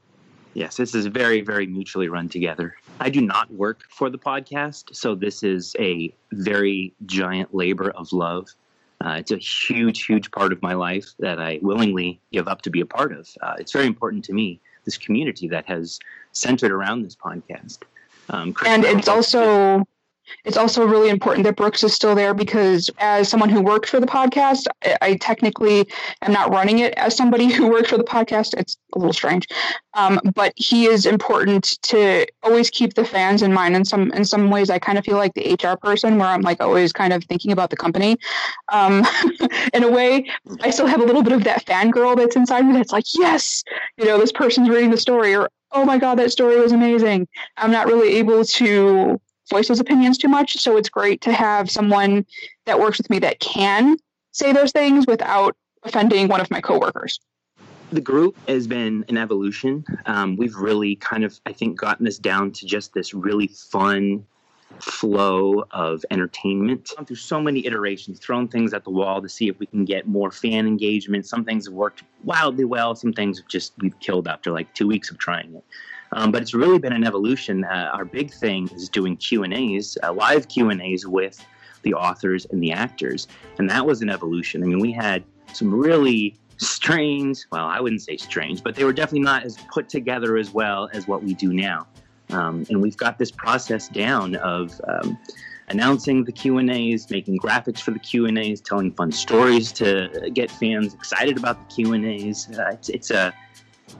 Yes, 0.54 0.76
this 0.76 0.94
is 0.94 1.06
very, 1.06 1.40
very 1.40 1.66
mutually 1.66 2.08
run 2.08 2.28
together. 2.28 2.74
I 3.00 3.10
do 3.10 3.20
not 3.20 3.50
work 3.52 3.82
for 3.90 4.10
the 4.10 4.18
podcast, 4.18 4.94
so 4.94 5.14
this 5.14 5.42
is 5.42 5.74
a 5.78 6.12
very 6.32 6.92
giant 7.06 7.54
labor 7.54 7.90
of 7.90 8.12
love. 8.12 8.48
Uh, 9.00 9.16
it's 9.18 9.30
a 9.30 9.36
huge, 9.36 10.04
huge 10.04 10.30
part 10.32 10.52
of 10.52 10.60
my 10.60 10.74
life 10.74 11.14
that 11.20 11.38
I 11.38 11.60
willingly 11.62 12.20
give 12.32 12.48
up 12.48 12.62
to 12.62 12.70
be 12.70 12.80
a 12.80 12.86
part 12.86 13.12
of. 13.12 13.28
Uh, 13.40 13.54
it's 13.58 13.72
very 13.72 13.86
important 13.86 14.24
to 14.24 14.32
me, 14.32 14.60
this 14.84 14.98
community 14.98 15.48
that 15.48 15.66
has 15.66 16.00
centered 16.38 16.70
around 16.70 17.02
this 17.02 17.16
podcast. 17.16 17.78
Um, 18.30 18.54
and 18.66 18.84
it's 18.84 19.08
also 19.08 19.86
it's 20.44 20.56
also 20.56 20.86
really 20.86 21.08
important 21.08 21.44
that 21.44 21.56
Brooks 21.56 21.82
is 21.82 21.94
still 21.94 22.14
there 22.14 22.34
because, 22.34 22.90
as 22.98 23.28
someone 23.28 23.48
who 23.48 23.60
worked 23.60 23.88
for 23.88 24.00
the 24.00 24.06
podcast, 24.06 24.66
I, 24.84 24.96
I 25.00 25.14
technically 25.16 25.88
am 26.22 26.32
not 26.32 26.50
running 26.50 26.80
it 26.80 26.94
as 26.94 27.16
somebody 27.16 27.46
who 27.52 27.68
worked 27.68 27.88
for 27.88 27.98
the 27.98 28.04
podcast. 28.04 28.54
It's 28.56 28.76
a 28.94 28.98
little 28.98 29.12
strange, 29.12 29.46
um, 29.94 30.20
but 30.34 30.52
he 30.56 30.86
is 30.86 31.06
important 31.06 31.78
to 31.82 32.26
always 32.42 32.70
keep 32.70 32.94
the 32.94 33.04
fans 33.04 33.42
in 33.42 33.52
mind. 33.52 33.76
In 33.76 33.84
some 33.84 34.12
in 34.12 34.24
some 34.24 34.50
ways, 34.50 34.70
I 34.70 34.78
kind 34.78 34.98
of 34.98 35.04
feel 35.04 35.16
like 35.16 35.34
the 35.34 35.56
HR 35.62 35.76
person, 35.76 36.18
where 36.18 36.28
I'm 36.28 36.42
like 36.42 36.60
always 36.60 36.92
kind 36.92 37.12
of 37.12 37.24
thinking 37.24 37.52
about 37.52 37.70
the 37.70 37.76
company. 37.76 38.16
Um, 38.72 39.06
in 39.74 39.84
a 39.84 39.90
way, 39.90 40.26
I 40.60 40.70
still 40.70 40.86
have 40.86 41.00
a 41.00 41.04
little 41.04 41.22
bit 41.22 41.32
of 41.32 41.44
that 41.44 41.64
fangirl 41.64 42.16
that's 42.16 42.36
inside 42.36 42.62
me. 42.62 42.74
That's 42.74 42.92
like, 42.92 43.04
yes, 43.14 43.62
you 43.96 44.04
know, 44.04 44.18
this 44.18 44.32
person's 44.32 44.68
reading 44.68 44.90
the 44.90 44.96
story, 44.96 45.34
or 45.34 45.48
oh 45.72 45.84
my 45.84 45.98
god, 45.98 46.16
that 46.16 46.32
story 46.32 46.60
was 46.60 46.72
amazing. 46.72 47.28
I'm 47.56 47.70
not 47.70 47.86
really 47.86 48.16
able 48.16 48.44
to 48.44 49.20
voice 49.50 49.68
those 49.68 49.80
opinions 49.80 50.18
too 50.18 50.28
much. 50.28 50.58
So 50.58 50.76
it's 50.76 50.88
great 50.88 51.20
to 51.22 51.32
have 51.32 51.70
someone 51.70 52.26
that 52.66 52.78
works 52.78 52.98
with 52.98 53.10
me 53.10 53.18
that 53.20 53.40
can 53.40 53.96
say 54.32 54.52
those 54.52 54.72
things 54.72 55.06
without 55.06 55.56
offending 55.82 56.28
one 56.28 56.40
of 56.40 56.50
my 56.50 56.60
coworkers. 56.60 57.20
The 57.90 58.00
group 58.02 58.36
has 58.46 58.66
been 58.66 59.04
an 59.08 59.16
evolution. 59.16 59.84
Um, 60.04 60.36
we've 60.36 60.54
really 60.54 60.96
kind 60.96 61.24
of, 61.24 61.40
I 61.46 61.52
think, 61.52 61.78
gotten 61.78 62.04
this 62.04 62.18
down 62.18 62.52
to 62.52 62.66
just 62.66 62.92
this 62.92 63.14
really 63.14 63.46
fun 63.46 64.26
flow 64.82 65.64
of 65.70 66.04
entertainment. 66.10 66.90
Through 67.06 67.16
so 67.16 67.40
many 67.40 67.66
iterations, 67.66 68.18
thrown 68.18 68.48
things 68.48 68.72
at 68.72 68.84
the 68.84 68.90
wall 68.90 69.20
to 69.22 69.28
see 69.28 69.48
if 69.48 69.58
we 69.58 69.66
can 69.66 69.84
get 69.84 70.06
more 70.06 70.30
fan 70.30 70.66
engagement. 70.66 71.26
Some 71.26 71.44
things 71.44 71.66
have 71.66 71.74
worked 71.74 72.02
wildly 72.24 72.64
well. 72.64 72.94
Some 72.94 73.12
things 73.12 73.38
have 73.38 73.48
just 73.48 73.72
we've 73.78 73.98
killed 74.00 74.28
after 74.28 74.50
like 74.52 74.74
two 74.74 74.86
weeks 74.86 75.10
of 75.10 75.18
trying 75.18 75.54
it. 75.54 75.64
Um, 76.12 76.32
but 76.32 76.42
it's 76.42 76.54
really 76.54 76.78
been 76.78 76.92
an 76.92 77.04
evolution. 77.04 77.64
Uh, 77.64 77.90
our 77.92 78.04
big 78.04 78.32
thing 78.32 78.68
is 78.74 78.88
doing 78.88 79.16
Q 79.16 79.44
and 79.44 79.52
A's, 79.52 79.98
uh, 80.02 80.12
live 80.12 80.48
Q 80.48 80.70
and 80.70 80.80
A's 80.80 81.06
with 81.06 81.44
the 81.82 81.94
authors 81.94 82.46
and 82.50 82.62
the 82.62 82.72
actors, 82.72 83.28
and 83.58 83.68
that 83.70 83.84
was 83.86 84.00
an 84.02 84.08
evolution. 84.08 84.62
I 84.62 84.66
mean, 84.66 84.80
we 84.80 84.92
had 84.92 85.22
some 85.52 85.72
really 85.72 86.38
strange. 86.56 87.44
Well, 87.52 87.66
I 87.66 87.80
wouldn't 87.80 88.02
say 88.02 88.16
strange, 88.16 88.62
but 88.62 88.74
they 88.74 88.84
were 88.84 88.92
definitely 88.92 89.20
not 89.20 89.44
as 89.44 89.58
put 89.72 89.88
together 89.88 90.36
as 90.36 90.50
well 90.50 90.88
as 90.92 91.06
what 91.06 91.22
we 91.22 91.34
do 91.34 91.52
now. 91.52 91.86
Um, 92.30 92.66
and 92.68 92.82
we've 92.82 92.96
got 92.96 93.18
this 93.18 93.30
process 93.30 93.88
down 93.88 94.36
of 94.36 94.80
um, 94.86 95.18
announcing 95.68 96.24
the 96.24 96.32
Q 96.32 96.58
and 96.58 96.70
A's, 96.70 97.10
making 97.10 97.38
graphics 97.38 97.80
for 97.80 97.90
the 97.90 97.98
Q 97.98 98.26
and 98.26 98.38
A's, 98.38 98.60
telling 98.60 98.92
fun 98.92 99.12
stories 99.12 99.72
to 99.72 100.30
get 100.32 100.50
fans 100.50 100.94
excited 100.94 101.36
about 101.38 101.68
the 101.68 101.74
Q 101.74 101.92
and 101.94 102.04
A's. 102.04 102.48
Uh, 102.50 102.70
it's, 102.72 102.88
it's 102.88 103.10
a 103.10 103.34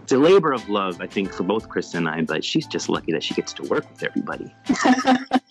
it's 0.03 0.13
a 0.13 0.19
labor 0.19 0.53
of 0.53 0.69
love, 0.69 1.01
I 1.01 1.07
think, 1.07 1.33
for 1.33 1.43
both 1.43 1.69
Chris 1.69 1.95
and 1.95 2.09
I, 2.09 2.23
but 2.23 2.45
she's 2.45 2.67
just 2.67 2.89
lucky 2.89 3.13
that 3.13 3.23
she 3.23 3.35
gets 3.35 3.53
to 3.55 3.63
work 3.65 3.89
with 3.91 4.03
everybody. 4.03 4.55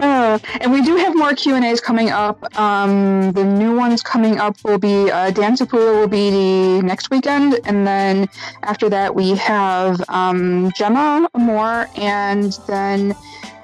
uh, 0.00 0.38
and 0.60 0.72
we 0.72 0.82
do 0.82 0.96
have 0.96 1.16
more 1.16 1.34
Q 1.34 1.54
and 1.54 1.64
A's 1.64 1.80
coming 1.80 2.10
up. 2.10 2.38
Um, 2.58 3.32
the 3.32 3.44
new 3.44 3.76
ones 3.76 4.02
coming 4.02 4.38
up 4.38 4.56
will 4.64 4.78
be 4.78 5.10
uh, 5.10 5.30
Dan 5.30 5.56
Zappulla 5.56 6.00
will 6.00 6.08
be 6.08 6.30
the 6.30 6.82
next 6.82 7.10
weekend, 7.10 7.60
and 7.64 7.86
then 7.86 8.28
after 8.62 8.88
that 8.88 9.14
we 9.14 9.30
have 9.36 10.02
um, 10.08 10.72
Gemma 10.76 11.28
Moore, 11.36 11.88
and 11.96 12.52
then 12.66 13.12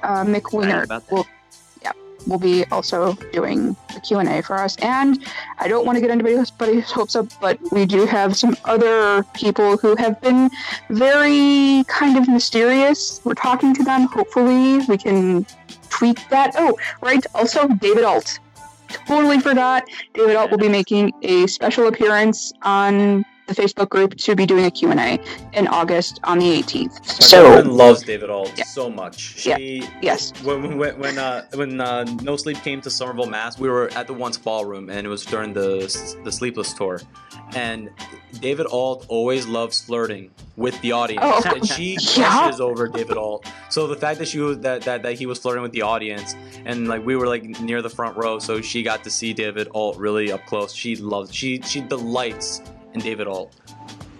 uh, 0.03 0.23
Mick 0.23 0.51
Wingert 0.53 1.11
will 1.11 1.25
will 2.27 2.39
be 2.39 2.65
also 2.71 3.13
doing 3.31 3.75
a 3.95 3.99
Q&A 3.99 4.41
for 4.41 4.57
us. 4.57 4.75
And 4.77 5.23
I 5.59 5.67
don't 5.67 5.85
want 5.85 5.97
to 5.97 6.01
get 6.01 6.09
anybody's 6.09 6.49
hopes 6.91 7.15
up, 7.15 7.27
but 7.41 7.59
we 7.71 7.85
do 7.85 8.05
have 8.05 8.35
some 8.35 8.55
other 8.65 9.23
people 9.33 9.77
who 9.77 9.95
have 9.97 10.19
been 10.21 10.49
very 10.89 11.83
kind 11.87 12.17
of 12.17 12.27
mysterious. 12.27 13.21
We're 13.23 13.33
talking 13.33 13.73
to 13.75 13.83
them. 13.83 14.07
Hopefully 14.07 14.79
we 14.87 14.97
can 14.97 15.45
that. 16.29 16.51
Oh, 16.57 16.77
right. 17.01 17.25
Also, 17.33 17.67
David 17.67 18.03
Ault. 18.03 18.39
Totally 19.07 19.39
forgot. 19.39 19.83
David 20.13 20.35
Ault 20.35 20.51
will 20.51 20.57
be 20.57 20.69
making 20.69 21.13
a 21.23 21.47
special 21.47 21.87
appearance 21.87 22.53
on 22.61 23.25
the 23.47 23.53
Facebook 23.53 23.89
group 23.89 24.15
to 24.15 24.35
be 24.35 24.45
doing 24.45 24.65
a 24.65 24.71
Q&A 24.71 25.19
in 25.53 25.67
August 25.67 26.19
on 26.23 26.39
the 26.39 26.45
18th. 26.45 26.93
My 26.93 27.07
so 27.07 27.43
girlfriend 27.43 27.73
loves 27.73 28.03
David 28.03 28.29
Ault 28.29 28.53
yeah. 28.57 28.63
so 28.63 28.89
much. 28.89 29.19
She, 29.39 29.49
yeah. 29.49 29.89
Yes. 30.01 30.31
When 30.43 30.77
when 30.77 30.97
when 30.99 31.17
uh, 31.17 31.45
when 31.53 31.81
uh, 31.81 32.03
No 32.21 32.37
Sleep 32.37 32.57
came 32.57 32.81
to 32.81 32.89
Somerville, 32.89 33.25
Mass, 33.25 33.59
we 33.59 33.69
were 33.69 33.89
at 33.89 34.07
the 34.07 34.13
Once 34.13 34.37
Ballroom, 34.37 34.89
and 34.89 35.05
it 35.05 35.09
was 35.09 35.25
during 35.25 35.53
the 35.53 35.79
the 36.23 36.31
Sleepless 36.31 36.73
tour, 36.73 37.01
and 37.55 37.89
David 38.39 38.67
Ault 38.67 39.05
always 39.09 39.45
loves 39.45 39.81
flirting 39.81 40.31
with 40.55 40.79
the 40.81 40.91
audience, 40.91 41.23
oh, 41.23 41.41
and 41.45 41.65
she 41.67 41.95
crushes 41.95 42.17
yeah. 42.17 42.55
over 42.59 42.87
David 42.87 43.17
Ault. 43.17 43.45
So 43.69 43.87
the 43.87 43.95
fact 43.95 44.19
that 44.19 44.27
she 44.27 44.39
was 44.39 44.59
that, 44.59 44.83
that 44.83 45.03
that 45.03 45.15
he 45.15 45.25
was 45.25 45.39
flirting 45.39 45.63
with 45.63 45.71
the 45.71 45.81
audience, 45.81 46.35
and 46.65 46.87
like 46.87 47.05
we 47.05 47.15
were 47.15 47.27
like 47.27 47.43
near 47.61 47.81
the 47.81 47.89
front 47.89 48.15
row, 48.17 48.39
so 48.39 48.61
she 48.61 48.83
got 48.83 49.03
to 49.03 49.09
see 49.09 49.33
David 49.33 49.67
Ault 49.73 49.97
really 49.97 50.31
up 50.31 50.45
close. 50.45 50.73
She 50.73 50.95
loves 50.95 51.33
she 51.33 51.61
she 51.61 51.81
delights 51.81 52.61
and 52.93 53.03
David 53.03 53.27
Ault. 53.27 53.55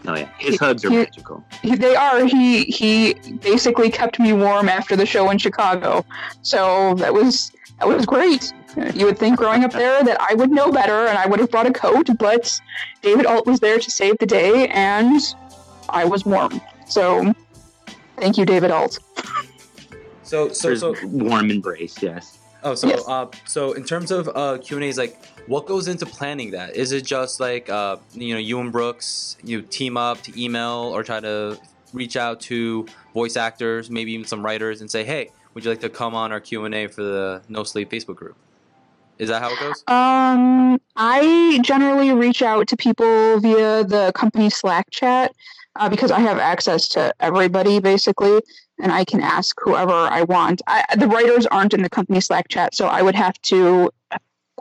Oh 0.05 0.15
yeah, 0.15 0.29
his 0.37 0.59
hugs 0.59 0.83
are 0.83 0.89
he, 0.89 0.97
magical. 0.97 1.43
They 1.63 1.95
are. 1.95 2.25
He 2.25 2.63
he 2.65 3.13
basically 3.41 3.89
kept 3.89 4.19
me 4.19 4.33
warm 4.33 4.67
after 4.67 4.95
the 4.95 5.05
show 5.05 5.29
in 5.29 5.37
Chicago, 5.37 6.05
so 6.41 6.93
that 6.95 7.13
was 7.13 7.51
that 7.79 7.87
was 7.87 8.05
great. 8.05 8.51
You 8.93 9.05
would 9.05 9.17
think 9.17 9.37
growing 9.37 9.63
up 9.63 9.71
there 9.71 10.03
that 10.03 10.19
I 10.19 10.33
would 10.33 10.51
know 10.51 10.71
better 10.71 11.05
and 11.07 11.17
I 11.17 11.27
would 11.27 11.39
have 11.39 11.51
brought 11.51 11.67
a 11.67 11.71
coat, 11.71 12.09
but 12.17 12.59
David 13.01 13.25
Ault 13.25 13.45
was 13.45 13.59
there 13.59 13.79
to 13.79 13.91
save 13.91 14.17
the 14.17 14.25
day, 14.25 14.67
and 14.69 15.21
I 15.89 16.03
was 16.05 16.25
warm. 16.25 16.59
So 16.87 17.33
thank 18.17 18.37
you, 18.37 18.45
David 18.45 18.71
Ault. 18.71 18.99
So 20.23 20.49
so 20.49 20.75
so 20.75 20.95
warm 21.03 21.49
embrace, 21.49 22.01
yes. 22.01 22.39
Oh, 22.63 22.75
so 22.75 22.87
yes. 22.87 23.03
uh, 23.07 23.27
so 23.45 23.73
in 23.73 23.83
terms 23.83 24.11
of 24.11 24.29
uh, 24.33 24.57
Q 24.59 24.77
and 24.77 24.83
A's, 24.85 24.97
like 24.97 25.23
what 25.47 25.65
goes 25.65 25.87
into 25.87 26.05
planning 26.05 26.51
that? 26.51 26.75
Is 26.75 26.91
it 26.91 27.05
just 27.05 27.39
like 27.39 27.69
uh, 27.69 27.97
you 28.13 28.33
know 28.33 28.39
you 28.39 28.59
and 28.59 28.71
Brooks 28.71 29.37
you 29.43 29.61
team 29.61 29.97
up 29.97 30.21
to 30.21 30.41
email 30.41 30.91
or 30.93 31.03
try 31.03 31.19
to 31.19 31.59
reach 31.93 32.17
out 32.17 32.39
to 32.41 32.85
voice 33.13 33.37
actors, 33.37 33.89
maybe 33.89 34.13
even 34.13 34.25
some 34.25 34.43
writers, 34.43 34.81
and 34.81 34.89
say, 34.89 35.03
hey, 35.03 35.29
would 35.53 35.63
you 35.63 35.69
like 35.69 35.81
to 35.81 35.89
come 35.89 36.15
on 36.15 36.31
our 36.31 36.39
Q 36.39 36.65
and 36.65 36.73
A 36.73 36.87
for 36.87 37.03
the 37.03 37.41
No 37.49 37.63
Sleep 37.63 37.89
Facebook 37.89 38.15
group? 38.15 38.35
Is 39.19 39.29
that 39.29 39.41
how 39.41 39.51
it 39.51 39.59
goes? 39.59 39.83
Um, 39.87 40.81
I 40.95 41.59
generally 41.63 42.11
reach 42.11 42.41
out 42.41 42.67
to 42.67 42.75
people 42.77 43.39
via 43.39 43.83
the 43.83 44.11
company 44.15 44.49
Slack 44.49 44.89
chat 44.89 45.33
uh, 45.75 45.87
because 45.87 46.11
I 46.11 46.19
have 46.19 46.39
access 46.39 46.87
to 46.89 47.13
everybody 47.19 47.79
basically, 47.79 48.41
and 48.83 48.91
I 48.91 49.05
can 49.05 49.21
ask 49.21 49.57
whoever 49.61 49.93
I 49.93 50.23
want. 50.23 50.61
I, 50.67 50.83
the 50.97 51.07
writers 51.07 51.47
aren't 51.47 51.73
in 51.73 51.81
the 51.81 51.89
company 51.89 52.19
Slack 52.19 52.49
chat, 52.49 52.75
so 52.75 52.87
I 52.87 53.01
would 53.01 53.15
have 53.15 53.41
to 53.43 53.91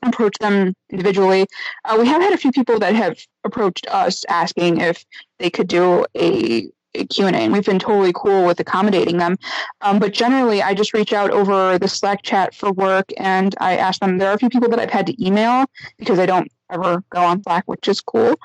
approach 0.05 0.39
them 0.39 0.75
individually. 0.91 1.47
Uh, 1.85 1.97
we 2.01 2.07
have 2.07 2.23
had 2.23 2.33
a 2.33 2.39
few 2.39 2.53
people 2.53 2.79
that 2.79 2.95
have 2.95 3.19
approached 3.45 3.87
us 3.91 4.25
asking 4.29 4.81
if 4.81 5.05
they 5.39 5.51
could 5.51 5.67
do 5.67 6.07
a, 6.15 6.71
a 6.95 7.05
Q&A, 7.07 7.33
and 7.33 7.53
we've 7.53 7.65
been 7.65 7.81
totally 7.81 8.13
cool 8.15 8.47
with 8.47 8.61
accommodating 8.61 9.19
them. 9.19 9.37
Um, 9.81 9.99
but 9.99 10.13
generally, 10.13 10.63
I 10.63 10.73
just 10.73 10.95
reach 10.95 11.13
out 11.13 11.33
over 11.33 11.77
the 11.79 11.89
Slack 11.89 12.23
chat 12.23 12.55
for 12.55 12.73
work, 12.73 13.11
and 13.19 13.55
I 13.59 13.77
ask 13.77 14.01
them. 14.01 14.19
There 14.19 14.31
are 14.31 14.35
a 14.35 14.39
few 14.39 14.51
people 14.51 14.69
that 14.69 14.79
I've 14.79 14.91
had 14.91 15.07
to 15.07 15.25
email 15.25 15.67
because 15.99 16.21
I 16.21 16.27
don't 16.27 16.51
ever 16.71 17.03
go 17.11 17.21
on 17.21 17.43
Slack, 17.43 17.65
which 17.67 17.89
is 17.89 18.01
cool. 18.01 18.37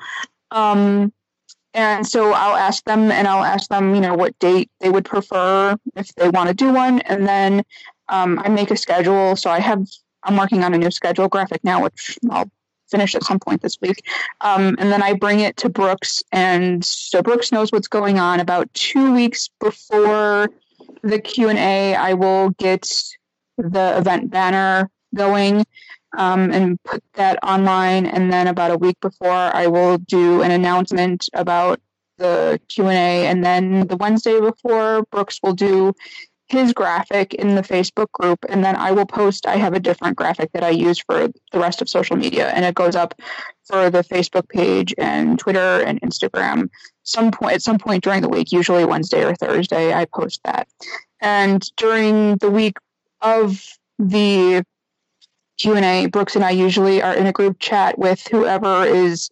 Um, 0.50 1.12
and 1.74 2.06
so 2.06 2.32
I'll 2.32 2.56
ask 2.56 2.84
them, 2.84 3.10
and 3.10 3.28
I'll 3.28 3.44
ask 3.44 3.68
them, 3.68 3.94
you 3.94 4.00
know, 4.00 4.14
what 4.14 4.38
date 4.38 4.70
they 4.80 4.88
would 4.90 5.04
prefer 5.04 5.76
if 5.96 6.14
they 6.14 6.28
want 6.28 6.48
to 6.48 6.54
do 6.54 6.72
one, 6.72 7.00
and 7.00 7.26
then 7.26 7.62
um, 8.08 8.38
I 8.44 8.48
make 8.48 8.70
a 8.70 8.76
schedule. 8.76 9.36
So 9.36 9.50
I 9.50 9.60
have 9.60 9.86
I'm 10.24 10.36
working 10.36 10.64
on 10.64 10.74
a 10.74 10.78
new 10.78 10.90
schedule 10.90 11.28
graphic 11.28 11.62
now, 11.64 11.82
which 11.82 12.18
I'll 12.30 12.50
finish 12.90 13.14
at 13.14 13.22
some 13.22 13.38
point 13.38 13.62
this 13.62 13.78
week. 13.80 14.02
Um, 14.40 14.76
and 14.78 14.90
then 14.90 15.02
I 15.02 15.12
bring 15.12 15.40
it 15.40 15.56
to 15.58 15.68
Brooks, 15.68 16.22
and 16.32 16.84
so 16.84 17.22
Brooks 17.22 17.52
knows 17.52 17.70
what's 17.70 17.88
going 17.88 18.18
on. 18.18 18.40
About 18.40 18.72
two 18.74 19.14
weeks 19.14 19.48
before 19.60 20.48
the 21.02 21.18
Q 21.18 21.48
and 21.48 21.58
A, 21.58 21.94
I 21.94 22.14
will 22.14 22.50
get 22.50 22.90
the 23.58 23.98
event 23.98 24.30
banner 24.30 24.90
going, 25.14 25.64
um, 26.16 26.50
and 26.52 26.82
put 26.84 27.02
that 27.14 27.38
online. 27.42 28.06
And 28.06 28.32
then 28.32 28.46
about 28.46 28.70
a 28.70 28.76
week 28.76 28.98
before, 29.00 29.30
I 29.30 29.66
will 29.66 29.98
do 29.98 30.42
an 30.42 30.50
announcement 30.50 31.28
about 31.32 31.80
the 32.18 32.60
Q&A. 32.68 33.26
And 33.26 33.44
then 33.44 33.86
the 33.86 33.96
Wednesday 33.96 34.40
before, 34.40 35.04
Brooks 35.10 35.40
will 35.42 35.54
do 35.54 35.94
his 36.48 36.72
graphic 36.72 37.34
in 37.34 37.54
the 37.54 37.62
Facebook 37.62 38.10
group, 38.12 38.38
and 38.48 38.64
then 38.64 38.74
I 38.74 38.90
will 38.92 39.04
post. 39.04 39.46
I 39.46 39.56
have 39.56 39.74
a 39.74 39.80
different 39.80 40.16
graphic 40.16 40.50
that 40.52 40.64
I 40.64 40.70
use 40.70 40.98
for 40.98 41.28
the 41.52 41.58
rest 41.58 41.82
of 41.82 41.90
social 41.90 42.16
media, 42.16 42.48
and 42.48 42.64
it 42.64 42.74
goes 42.74 42.96
up 42.96 43.20
for 43.64 43.90
the 43.90 44.02
Facebook 44.02 44.48
page 44.48 44.94
and 44.96 45.38
Twitter 45.38 45.82
and 45.82 46.00
Instagram. 46.00 46.70
Some 47.02 47.30
point 47.30 47.54
at 47.54 47.62
some 47.62 47.78
point 47.78 48.02
during 48.02 48.22
the 48.22 48.28
week, 48.30 48.50
usually 48.50 48.84
Wednesday 48.86 49.24
or 49.24 49.34
Thursday, 49.34 49.92
I 49.92 50.06
post 50.06 50.40
that. 50.44 50.68
And 51.20 51.62
during 51.76 52.36
the 52.36 52.50
week 52.50 52.78
of 53.20 53.62
the 53.98 54.64
Q&A, 55.58 56.06
Brooks 56.06 56.36
and 56.36 56.44
I 56.44 56.50
usually 56.50 57.02
are 57.02 57.14
in 57.14 57.26
a 57.26 57.32
group 57.32 57.58
chat 57.58 57.98
with 57.98 58.26
whoever 58.28 58.84
is 58.84 59.30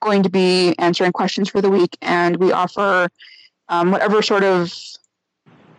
going 0.00 0.22
to 0.22 0.30
be 0.30 0.74
answering 0.78 1.12
questions 1.12 1.50
for 1.50 1.60
the 1.60 1.70
week, 1.70 1.96
and 2.00 2.36
we 2.36 2.50
offer 2.52 3.08
um, 3.68 3.90
whatever 3.90 4.22
sort 4.22 4.42
of 4.42 4.72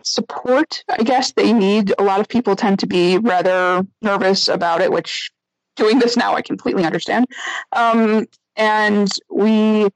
support, 0.02 0.84
I 0.88 1.02
guess, 1.02 1.32
they 1.32 1.52
need. 1.52 1.92
A 1.98 2.02
lot 2.02 2.20
of 2.20 2.28
people 2.28 2.56
tend 2.56 2.78
to 2.80 2.86
be 2.86 3.18
rather 3.18 3.86
nervous 4.00 4.48
about 4.48 4.80
it, 4.80 4.92
which 4.92 5.30
doing 5.76 5.98
this 5.98 6.16
now 6.16 6.34
I 6.34 6.42
completely 6.42 6.84
understand. 6.84 7.26
Um, 7.72 8.26
and 8.56 9.10
we 9.30 9.88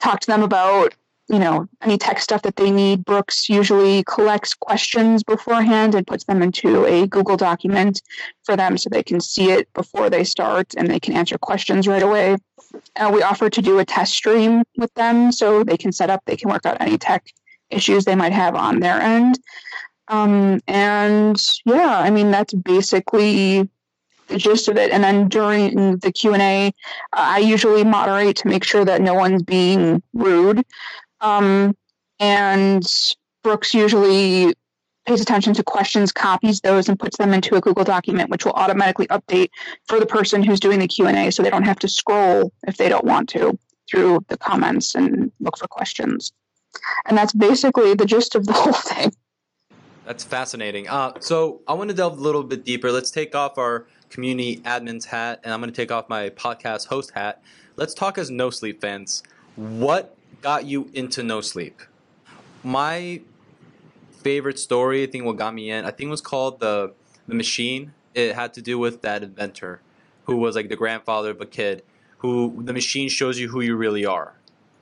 talk 0.00 0.20
to 0.20 0.26
them 0.26 0.42
about 0.42 0.94
you 1.28 1.38
know 1.38 1.66
any 1.80 1.96
tech 1.96 2.18
stuff 2.18 2.42
that 2.42 2.56
they 2.56 2.70
need 2.70 3.04
brooks 3.04 3.48
usually 3.48 4.04
collects 4.04 4.52
questions 4.54 5.22
beforehand 5.22 5.94
and 5.94 6.06
puts 6.06 6.24
them 6.24 6.42
into 6.42 6.84
a 6.84 7.06
google 7.06 7.36
document 7.36 8.02
for 8.42 8.56
them 8.56 8.76
so 8.76 8.88
they 8.90 9.02
can 9.02 9.20
see 9.20 9.50
it 9.50 9.72
before 9.72 10.10
they 10.10 10.24
start 10.24 10.74
and 10.76 10.90
they 10.90 11.00
can 11.00 11.14
answer 11.14 11.38
questions 11.38 11.88
right 11.88 12.02
away 12.02 12.36
uh, 12.96 13.10
we 13.12 13.22
offer 13.22 13.48
to 13.48 13.62
do 13.62 13.78
a 13.78 13.84
test 13.84 14.12
stream 14.12 14.62
with 14.76 14.92
them 14.94 15.32
so 15.32 15.64
they 15.64 15.76
can 15.76 15.92
set 15.92 16.10
up 16.10 16.20
they 16.26 16.36
can 16.36 16.50
work 16.50 16.66
out 16.66 16.76
any 16.80 16.98
tech 16.98 17.32
issues 17.70 18.04
they 18.04 18.14
might 18.14 18.32
have 18.32 18.54
on 18.54 18.80
their 18.80 19.00
end. 19.00 19.38
Um, 20.08 20.60
and 20.66 21.42
yeah, 21.64 21.98
I 21.98 22.10
mean 22.10 22.30
that's 22.30 22.54
basically 22.54 23.68
the 24.28 24.38
gist 24.38 24.68
of 24.68 24.76
it. 24.76 24.90
And 24.90 25.02
then 25.02 25.28
during 25.28 25.98
the 25.98 26.12
Q 26.12 26.34
and 26.34 26.42
A, 26.42 26.68
uh, 26.68 26.70
I 27.12 27.38
usually 27.38 27.84
moderate 27.84 28.36
to 28.36 28.48
make 28.48 28.64
sure 28.64 28.84
that 28.84 29.00
no 29.00 29.14
one's 29.14 29.42
being 29.42 30.02
rude. 30.12 30.64
Um, 31.24 31.74
and 32.20 32.84
Brooks 33.42 33.74
usually 33.74 34.54
pays 35.06 35.20
attention 35.20 35.54
to 35.54 35.62
questions, 35.62 36.12
copies 36.12 36.60
those, 36.60 36.88
and 36.88 36.98
puts 36.98 37.16
them 37.16 37.32
into 37.32 37.56
a 37.56 37.60
Google 37.60 37.84
document, 37.84 38.30
which 38.30 38.44
will 38.44 38.52
automatically 38.52 39.06
update 39.08 39.48
for 39.86 39.98
the 39.98 40.06
person 40.06 40.42
who's 40.42 40.60
doing 40.60 40.78
the 40.78 40.88
Q 40.88 41.06
and 41.06 41.16
A, 41.16 41.32
so 41.32 41.42
they 41.42 41.50
don't 41.50 41.64
have 41.64 41.78
to 41.80 41.88
scroll 41.88 42.52
if 42.66 42.76
they 42.76 42.88
don't 42.88 43.04
want 43.04 43.28
to 43.30 43.58
through 43.90 44.24
the 44.28 44.36
comments 44.36 44.94
and 44.94 45.32
look 45.40 45.58
for 45.58 45.66
questions. 45.66 46.32
And 47.06 47.16
that's 47.16 47.32
basically 47.32 47.94
the 47.94 48.06
gist 48.06 48.34
of 48.34 48.46
the 48.46 48.52
whole 48.54 48.72
thing. 48.72 49.12
That's 50.06 50.24
fascinating. 50.24 50.88
Uh, 50.88 51.14
so 51.20 51.62
I 51.66 51.72
want 51.72 51.88
to 51.88 51.96
delve 51.96 52.18
a 52.18 52.20
little 52.20 52.42
bit 52.42 52.64
deeper. 52.64 52.92
Let's 52.92 53.10
take 53.10 53.34
off 53.34 53.56
our 53.56 53.86
community 54.10 54.56
admin's 54.58 55.06
hat, 55.06 55.40
and 55.42 55.52
I'm 55.52 55.60
going 55.60 55.72
to 55.72 55.76
take 55.76 55.90
off 55.90 56.08
my 56.08 56.28
podcast 56.30 56.86
host 56.88 57.12
hat. 57.12 57.42
Let's 57.76 57.94
talk 57.94 58.18
as 58.18 58.30
no 58.30 58.50
sleep 58.50 58.80
fans. 58.80 59.22
What 59.56 60.16
got 60.44 60.66
you 60.66 60.90
into 60.92 61.22
no 61.22 61.40
sleep? 61.40 61.80
My 62.62 63.22
favorite 64.22 64.58
story, 64.58 65.02
I 65.02 65.06
think 65.06 65.24
what 65.24 65.36
got 65.36 65.54
me 65.54 65.70
in, 65.70 65.84
I 65.84 65.90
think 65.90 66.08
it 66.08 66.10
was 66.10 66.20
called 66.20 66.60
the 66.60 66.92
the 67.26 67.34
machine. 67.34 67.94
It 68.14 68.34
had 68.34 68.54
to 68.54 68.62
do 68.62 68.78
with 68.78 69.02
that 69.02 69.22
inventor 69.22 69.80
who 70.24 70.36
was 70.36 70.54
like 70.54 70.68
the 70.68 70.76
grandfather 70.76 71.30
of 71.30 71.40
a 71.40 71.46
kid 71.46 71.82
who 72.18 72.62
the 72.62 72.72
machine 72.72 73.08
shows 73.08 73.38
you 73.38 73.48
who 73.48 73.60
you 73.60 73.74
really 73.76 74.06
are 74.06 74.34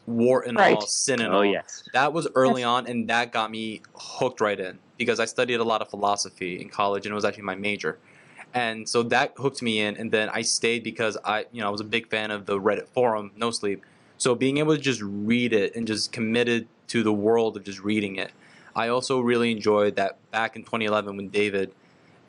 war 0.07 0.43
and 0.43 0.59
right. 0.59 0.75
all, 0.75 0.87
sin 0.87 1.21
and 1.21 1.33
oh, 1.33 1.39
all. 1.39 1.45
yes. 1.45 1.85
That 1.93 2.13
was 2.13 2.27
early 2.35 2.63
yes. 2.63 2.69
on, 2.69 2.87
and 2.89 3.09
that 3.09 3.33
got 3.33 3.51
me 3.53 3.83
hooked 3.95 4.41
right 4.41 4.59
in 4.59 4.81
because 4.99 5.21
I 5.21 5.27
studied 5.27 5.61
a 5.61 5.65
lot 5.65 5.81
of 5.81 5.89
philosophy 5.89 6.61
in 6.61 6.69
college, 6.69 7.07
and 7.07 7.13
it 7.13 7.15
was 7.15 7.25
actually 7.25 7.45
my 7.45 7.55
major. 7.55 7.99
And 8.53 8.89
so 8.89 9.05
that 9.05 9.35
hooked 9.37 9.63
me 9.63 9.81
in, 9.81 9.97
and 9.97 10.11
then 10.11 10.29
I 10.29 10.43
stayed 10.43 10.83
because 10.83 11.17
I, 11.25 11.47
you 11.53 11.61
know, 11.61 11.69
I 11.69 11.71
was 11.71 11.81
a 11.81 11.91
big 11.97 12.09
fan 12.11 12.31
of 12.33 12.47
the 12.47 12.59
Reddit 12.59 12.89
forum, 12.89 13.31
No 13.37 13.51
Sleep. 13.51 13.85
So 14.23 14.37
being 14.37 14.59
able 14.59 14.77
to 14.77 14.81
just 14.81 15.03
read 15.03 15.53
it 15.53 15.75
and 15.75 15.85
just 15.85 16.13
committed 16.13 16.69
to 16.87 17.03
the 17.03 17.13
world 17.13 17.57
of 17.57 17.65
just 17.65 17.81
reading 17.81 18.15
it. 18.15 18.31
I 18.77 18.87
also 18.87 19.19
really 19.19 19.51
enjoyed 19.51 19.97
that 19.97 20.17
back 20.31 20.55
in 20.55 20.63
2011 20.63 21.17
when 21.17 21.29
David, 21.29 21.75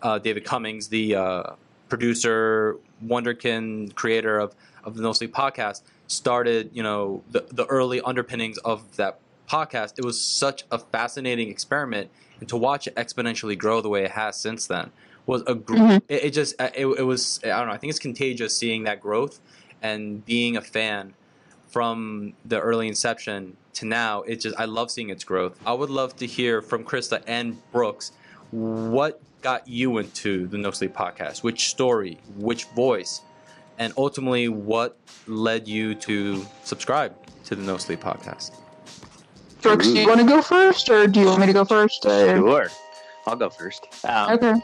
uh, 0.01 0.17
David 0.17 0.43
Cummings, 0.43 0.87
the 0.87 1.15
uh, 1.15 1.43
producer, 1.89 2.77
Wonderkin 3.05 3.93
creator 3.93 4.39
of 4.39 4.55
of 4.83 4.95
the 4.95 5.03
No 5.03 5.13
Sleep 5.13 5.31
podcast, 5.35 5.83
started, 6.07 6.71
you 6.73 6.81
know, 6.81 7.21
the, 7.29 7.45
the 7.51 7.67
early 7.67 8.01
underpinnings 8.01 8.57
of 8.57 8.97
that 8.97 9.19
podcast, 9.47 9.99
it 9.99 10.03
was 10.03 10.19
such 10.19 10.63
a 10.71 10.79
fascinating 10.79 11.49
experiment. 11.49 12.09
And 12.39 12.49
to 12.49 12.57
watch 12.57 12.87
it 12.87 12.95
exponentially 12.95 13.55
grow 13.55 13.81
the 13.81 13.89
way 13.89 14.03
it 14.03 14.11
has 14.11 14.35
since 14.35 14.65
then 14.65 14.89
was 15.27 15.43
a 15.45 15.53
gr- 15.53 15.75
mm-hmm. 15.75 15.97
it, 16.09 16.23
it, 16.23 16.29
just 16.31 16.55
it, 16.59 16.87
it 16.87 17.03
was 17.03 17.39
I 17.43 17.49
don't 17.49 17.67
know 17.67 17.73
I 17.73 17.77
think 17.77 17.91
it's 17.91 17.99
contagious 17.99 18.57
seeing 18.57 18.85
that 18.85 18.99
growth 18.99 19.39
and 19.83 20.25
being 20.25 20.57
a 20.57 20.61
fan 20.61 21.13
from 21.73 22.33
the 22.45 22.59
early 22.59 22.87
inception 22.87 23.57
to 23.73 23.85
now 23.85 24.21
it 24.21 24.37
just 24.37 24.55
I 24.57 24.65
love 24.65 24.91
seeing 24.91 25.09
its 25.09 25.25
growth. 25.25 25.59
I 25.65 25.73
would 25.73 25.89
love 25.89 26.15
to 26.17 26.27
hear 26.27 26.61
from 26.61 26.85
Krista 26.85 27.21
and 27.27 27.59
Brooks 27.73 28.11
what 28.51 29.19
got 29.41 29.67
you 29.67 29.97
into 29.97 30.47
the 30.47 30.57
No 30.57 30.71
Sleep 30.71 30.93
podcast? 30.93 31.43
Which 31.43 31.67
story? 31.69 32.19
Which 32.37 32.65
voice? 32.75 33.21
and 33.79 33.93
ultimately 33.97 34.47
what 34.49 34.97
led 35.27 35.67
you 35.67 35.95
to 35.95 36.45
subscribe 36.63 37.15
to 37.45 37.55
the 37.55 37.63
No 37.63 37.77
Sleep 37.77 37.99
podcast? 37.99 38.51
Brooks, 39.61 39.87
do 39.87 39.99
you 39.99 40.07
want 40.07 40.19
to 40.19 40.25
go 40.25 40.41
first, 40.41 40.89
or 40.89 41.07
do 41.07 41.21
you 41.21 41.25
want 41.25 41.39
me 41.39 41.47
to 41.47 41.53
go 41.53 41.63
first? 41.65 42.03
Sure, 42.03 42.69
I'll 43.25 43.35
go 43.35 43.49
first. 43.49 43.87
Um, 44.03 44.33
okay. 44.33 44.55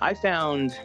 I 0.00 0.14
found 0.14 0.76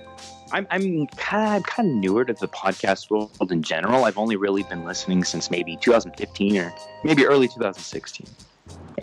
I'm 0.52 0.68
I'm 0.70 1.08
kind 1.08 1.58
of, 1.58 1.64
kind 1.64 1.90
of 1.90 1.96
newer 1.96 2.26
to 2.26 2.34
the 2.34 2.48
podcast 2.48 3.10
world 3.10 3.52
in 3.52 3.62
general. 3.62 4.06
I've 4.06 4.18
only 4.18 4.36
really 4.36 4.64
been 4.64 4.86
listening 4.86 5.24
since 5.24 5.52
maybe 5.52 5.78
2015 5.78 6.58
or 6.58 6.74
maybe 7.04 7.26
early 7.26 7.48
2016, 7.48 8.28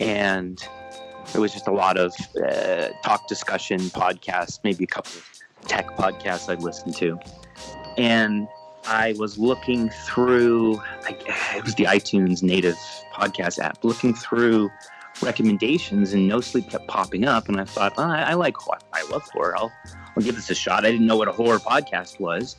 and 0.01 0.67
it 1.35 1.39
was 1.39 1.53
just 1.53 1.69
a 1.69 1.73
lot 1.73 1.97
of 1.97 2.15
uh, 2.43 2.89
talk 3.03 3.29
discussion 3.29 3.81
podcasts, 3.81 4.61
maybe 4.65 4.85
a 4.85 4.89
couple 4.89 5.13
of 5.13 5.29
tech 5.69 5.87
podcasts 5.97 6.49
I'd 6.49 6.63
listened 6.63 6.95
to 6.97 7.19
and 7.97 8.49
I 8.87 9.15
was 9.19 9.39
looking 9.39 9.89
through, 9.89 10.81
it 11.09 11.65
was 11.65 11.75
the 11.75 11.85
iTunes 11.85 12.43
native 12.43 12.77
podcast 13.13 13.59
app, 13.59 13.83
looking 13.83 14.15
through 14.15 14.71
recommendations, 15.23 16.13
and 16.13 16.29
No 16.29 16.41
Sleep 16.41 16.69
kept 16.69 16.87
popping 16.89 17.25
up. 17.25 17.49
And 17.49 17.61
I 17.61 17.65
thought, 17.65 17.95
oh, 17.97 18.03
I, 18.03 18.23
I, 18.23 18.35
like, 18.35 18.57
I 18.93 19.03
love 19.11 19.23
horror. 19.33 19.57
I'll, 19.57 19.73
I'll 20.17 20.23
give 20.23 20.37
this 20.37 20.51
a 20.51 20.55
shot. 20.55 20.85
I 20.85 20.91
didn't 20.91 21.07
know 21.07 21.17
what 21.17 21.29
a 21.29 21.33
horror 21.33 21.59
podcast 21.59 22.21
was. 22.21 22.57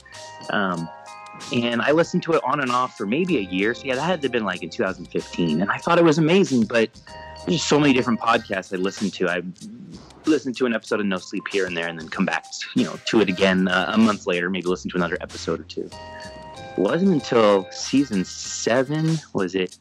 Um, 0.50 0.90
and 1.54 1.82
I 1.82 1.92
listened 1.92 2.24
to 2.24 2.34
it 2.34 2.42
on 2.44 2.60
and 2.60 2.72
off 2.72 2.98
for 2.98 3.06
maybe 3.06 3.38
a 3.38 3.42
year. 3.42 3.74
So, 3.74 3.84
yeah, 3.86 3.96
that 3.96 4.02
had 4.02 4.22
to 4.22 4.26
have 4.26 4.32
been 4.32 4.46
like 4.46 4.64
in 4.64 4.70
2015. 4.70 5.62
And 5.62 5.70
I 5.70 5.78
thought 5.78 5.98
it 5.98 6.04
was 6.04 6.18
amazing, 6.18 6.64
but 6.64 6.90
there's 7.46 7.64
so 7.64 7.80
many 7.80 7.94
different 7.94 8.20
podcasts 8.20 8.74
I 8.74 8.78
listened 8.78 9.14
to. 9.16 9.30
I 9.30 9.42
listened 10.26 10.58
to 10.58 10.66
an 10.66 10.74
episode 10.74 11.00
of 11.00 11.06
No 11.06 11.18
Sleep 11.18 11.44
here 11.52 11.66
and 11.66 11.76
there, 11.76 11.88
and 11.88 12.00
then 12.00 12.10
come 12.10 12.26
back, 12.26 12.46
you 12.76 12.84
know, 12.84 12.98
to 13.06 13.22
it 13.22 13.30
again 13.30 13.68
uh, 13.68 13.92
a 13.94 13.98
month 13.98 14.28
later. 14.28 14.50
Maybe 14.50 14.68
listen 14.68 14.90
to 14.92 14.98
another 14.98 15.18
episode 15.22 15.60
or 15.60 15.64
two. 15.64 15.90
It 16.56 16.80
wasn't 16.80 17.14
until 17.14 17.70
season 17.72 18.26
seven 18.26 19.18
was 19.34 19.56
it 19.56 19.78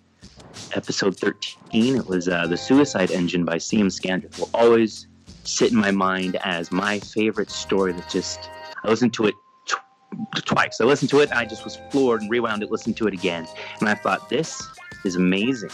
episode 0.74 1.18
thirteen. 1.18 1.96
It 1.96 2.06
was 2.06 2.28
uh, 2.28 2.46
the 2.46 2.56
Suicide 2.56 3.10
Engine 3.10 3.44
by 3.44 3.58
C.M. 3.58 3.88
Scandrick. 3.88 4.38
Will 4.38 4.50
always 4.54 5.06
sit 5.44 5.72
in 5.72 5.78
my 5.78 5.90
mind 5.90 6.36
as 6.44 6.72
my 6.72 6.98
favorite 6.98 7.50
story. 7.50 7.92
That 7.92 8.08
just 8.08 8.50
I 8.82 8.88
listened 8.88 9.14
to 9.14 9.26
it 9.26 9.34
tw- 9.66 10.44
twice. 10.44 10.80
I 10.80 10.84
listened 10.84 11.10
to 11.10 11.20
it, 11.20 11.30
I 11.32 11.44
just 11.44 11.64
was 11.64 11.78
floored, 11.90 12.22
and 12.22 12.30
rewound 12.30 12.62
it, 12.62 12.70
listened 12.70 12.96
to 12.98 13.06
it 13.06 13.14
again, 13.14 13.46
and 13.80 13.88
I 13.88 13.94
thought 13.94 14.28
this 14.28 14.66
is 15.04 15.16
amazing. 15.16 15.70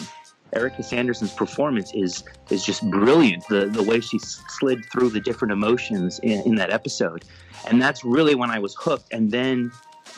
Erika 0.52 0.82
Sanderson's 0.82 1.32
performance 1.32 1.92
is 1.94 2.24
is 2.50 2.64
just 2.64 2.88
brilliant. 2.90 3.46
The 3.48 3.66
the 3.66 3.82
way 3.82 4.00
she 4.00 4.18
slid 4.18 4.84
through 4.86 5.10
the 5.10 5.20
different 5.20 5.52
emotions 5.52 6.18
in, 6.22 6.40
in 6.42 6.54
that 6.56 6.70
episode, 6.70 7.24
and 7.68 7.80
that's 7.80 8.04
really 8.04 8.34
when 8.34 8.50
I 8.50 8.58
was 8.58 8.74
hooked. 8.74 9.12
And 9.12 9.30
then 9.30 9.70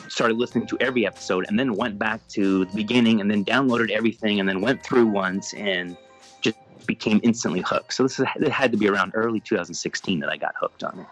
started 0.07 0.37
listening 0.37 0.65
to 0.67 0.77
every 0.79 1.05
episode, 1.05 1.45
and 1.47 1.59
then 1.59 1.75
went 1.75 1.99
back 1.99 2.27
to 2.29 2.65
the 2.65 2.75
beginning, 2.75 3.21
and 3.21 3.29
then 3.29 3.45
downloaded 3.45 3.91
everything, 3.91 4.39
and 4.39 4.49
then 4.49 4.59
went 4.61 4.83
through 4.83 5.05
once, 5.05 5.53
and 5.53 5.95
became 6.87 7.19
instantly 7.23 7.61
hooked. 7.61 7.93
So 7.93 8.03
this 8.03 8.19
is, 8.19 8.25
it 8.39 8.51
had 8.51 8.71
to 8.71 8.77
be 8.77 8.87
around 8.87 9.13
early 9.15 9.39
2016 9.39 10.19
that 10.19 10.29
I 10.29 10.37
got 10.37 10.55
hooked 10.59 10.83
on 10.83 10.99
it. 10.99 11.07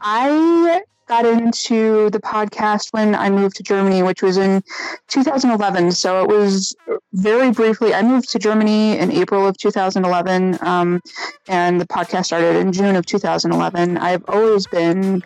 I 0.00 0.82
got 1.10 1.26
into 1.26 2.08
the 2.10 2.20
podcast 2.20 2.92
when 2.92 3.16
I 3.16 3.30
moved 3.30 3.56
to 3.56 3.64
Germany, 3.64 4.02
which 4.02 4.22
was 4.22 4.36
in 4.36 4.62
2011. 5.08 5.90
So 5.92 6.22
it 6.22 6.28
was 6.28 6.74
very 7.12 7.50
briefly. 7.50 7.92
I 7.92 8.02
moved 8.02 8.30
to 8.30 8.38
Germany 8.38 8.96
in 8.96 9.10
April 9.10 9.46
of 9.46 9.58
2011, 9.58 10.58
um, 10.60 11.00
and 11.48 11.80
the 11.80 11.86
podcast 11.86 12.26
started 12.26 12.56
in 12.56 12.72
June 12.72 12.94
of 12.94 13.06
2011. 13.06 13.98
I've 13.98 14.24
always 14.28 14.68
been 14.68 15.22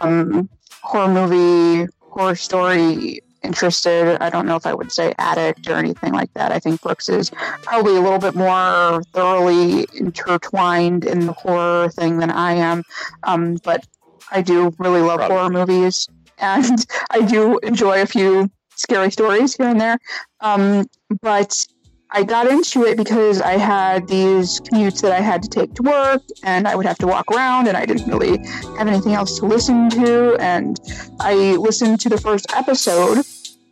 um, 0.00 0.48
horror 0.82 1.12
movie, 1.12 1.92
horror 2.00 2.34
story 2.34 3.20
interested. 3.42 4.22
I 4.22 4.30
don't 4.30 4.46
know 4.46 4.56
if 4.56 4.66
I 4.66 4.74
would 4.74 4.92
say 4.92 5.14
addict 5.18 5.68
or 5.68 5.74
anything 5.74 6.12
like 6.12 6.32
that. 6.34 6.52
I 6.52 6.58
think 6.58 6.80
Brooks 6.82 7.08
is 7.08 7.30
probably 7.62 7.96
a 7.96 8.00
little 8.00 8.18
bit 8.18 8.34
more 8.34 9.02
thoroughly 9.12 9.86
intertwined 9.94 11.04
in 11.04 11.26
the 11.26 11.32
horror 11.32 11.88
thing 11.90 12.18
than 12.18 12.30
I 12.30 12.52
am. 12.54 12.82
Um, 13.22 13.56
but 13.64 13.86
I 14.30 14.42
do 14.42 14.72
really 14.78 15.00
love 15.00 15.18
Probably. 15.18 15.36
horror 15.36 15.50
movies, 15.50 16.08
and 16.38 16.86
I 17.10 17.22
do 17.22 17.58
enjoy 17.58 18.02
a 18.02 18.06
few 18.06 18.50
scary 18.76 19.10
stories 19.10 19.56
here 19.56 19.68
and 19.68 19.80
there. 19.80 19.98
Um, 20.40 20.86
but 21.20 21.66
I 22.10 22.22
got 22.22 22.46
into 22.46 22.84
it 22.84 22.96
because 22.96 23.42
I 23.42 23.58
had 23.58 24.08
these 24.08 24.60
commutes 24.60 25.02
that 25.02 25.12
I 25.12 25.20
had 25.20 25.42
to 25.42 25.48
take 25.48 25.74
to 25.74 25.82
work, 25.82 26.22
and 26.42 26.66
I 26.66 26.74
would 26.74 26.86
have 26.86 26.96
to 26.98 27.06
walk 27.06 27.30
around, 27.30 27.68
and 27.68 27.76
I 27.76 27.84
didn't 27.84 28.08
really 28.08 28.38
have 28.78 28.88
anything 28.88 29.12
else 29.12 29.38
to 29.40 29.46
listen 29.46 29.90
to. 29.90 30.36
And 30.40 30.80
I 31.20 31.34
listened 31.56 32.00
to 32.00 32.08
the 32.08 32.18
first 32.18 32.46
episode, 32.54 33.26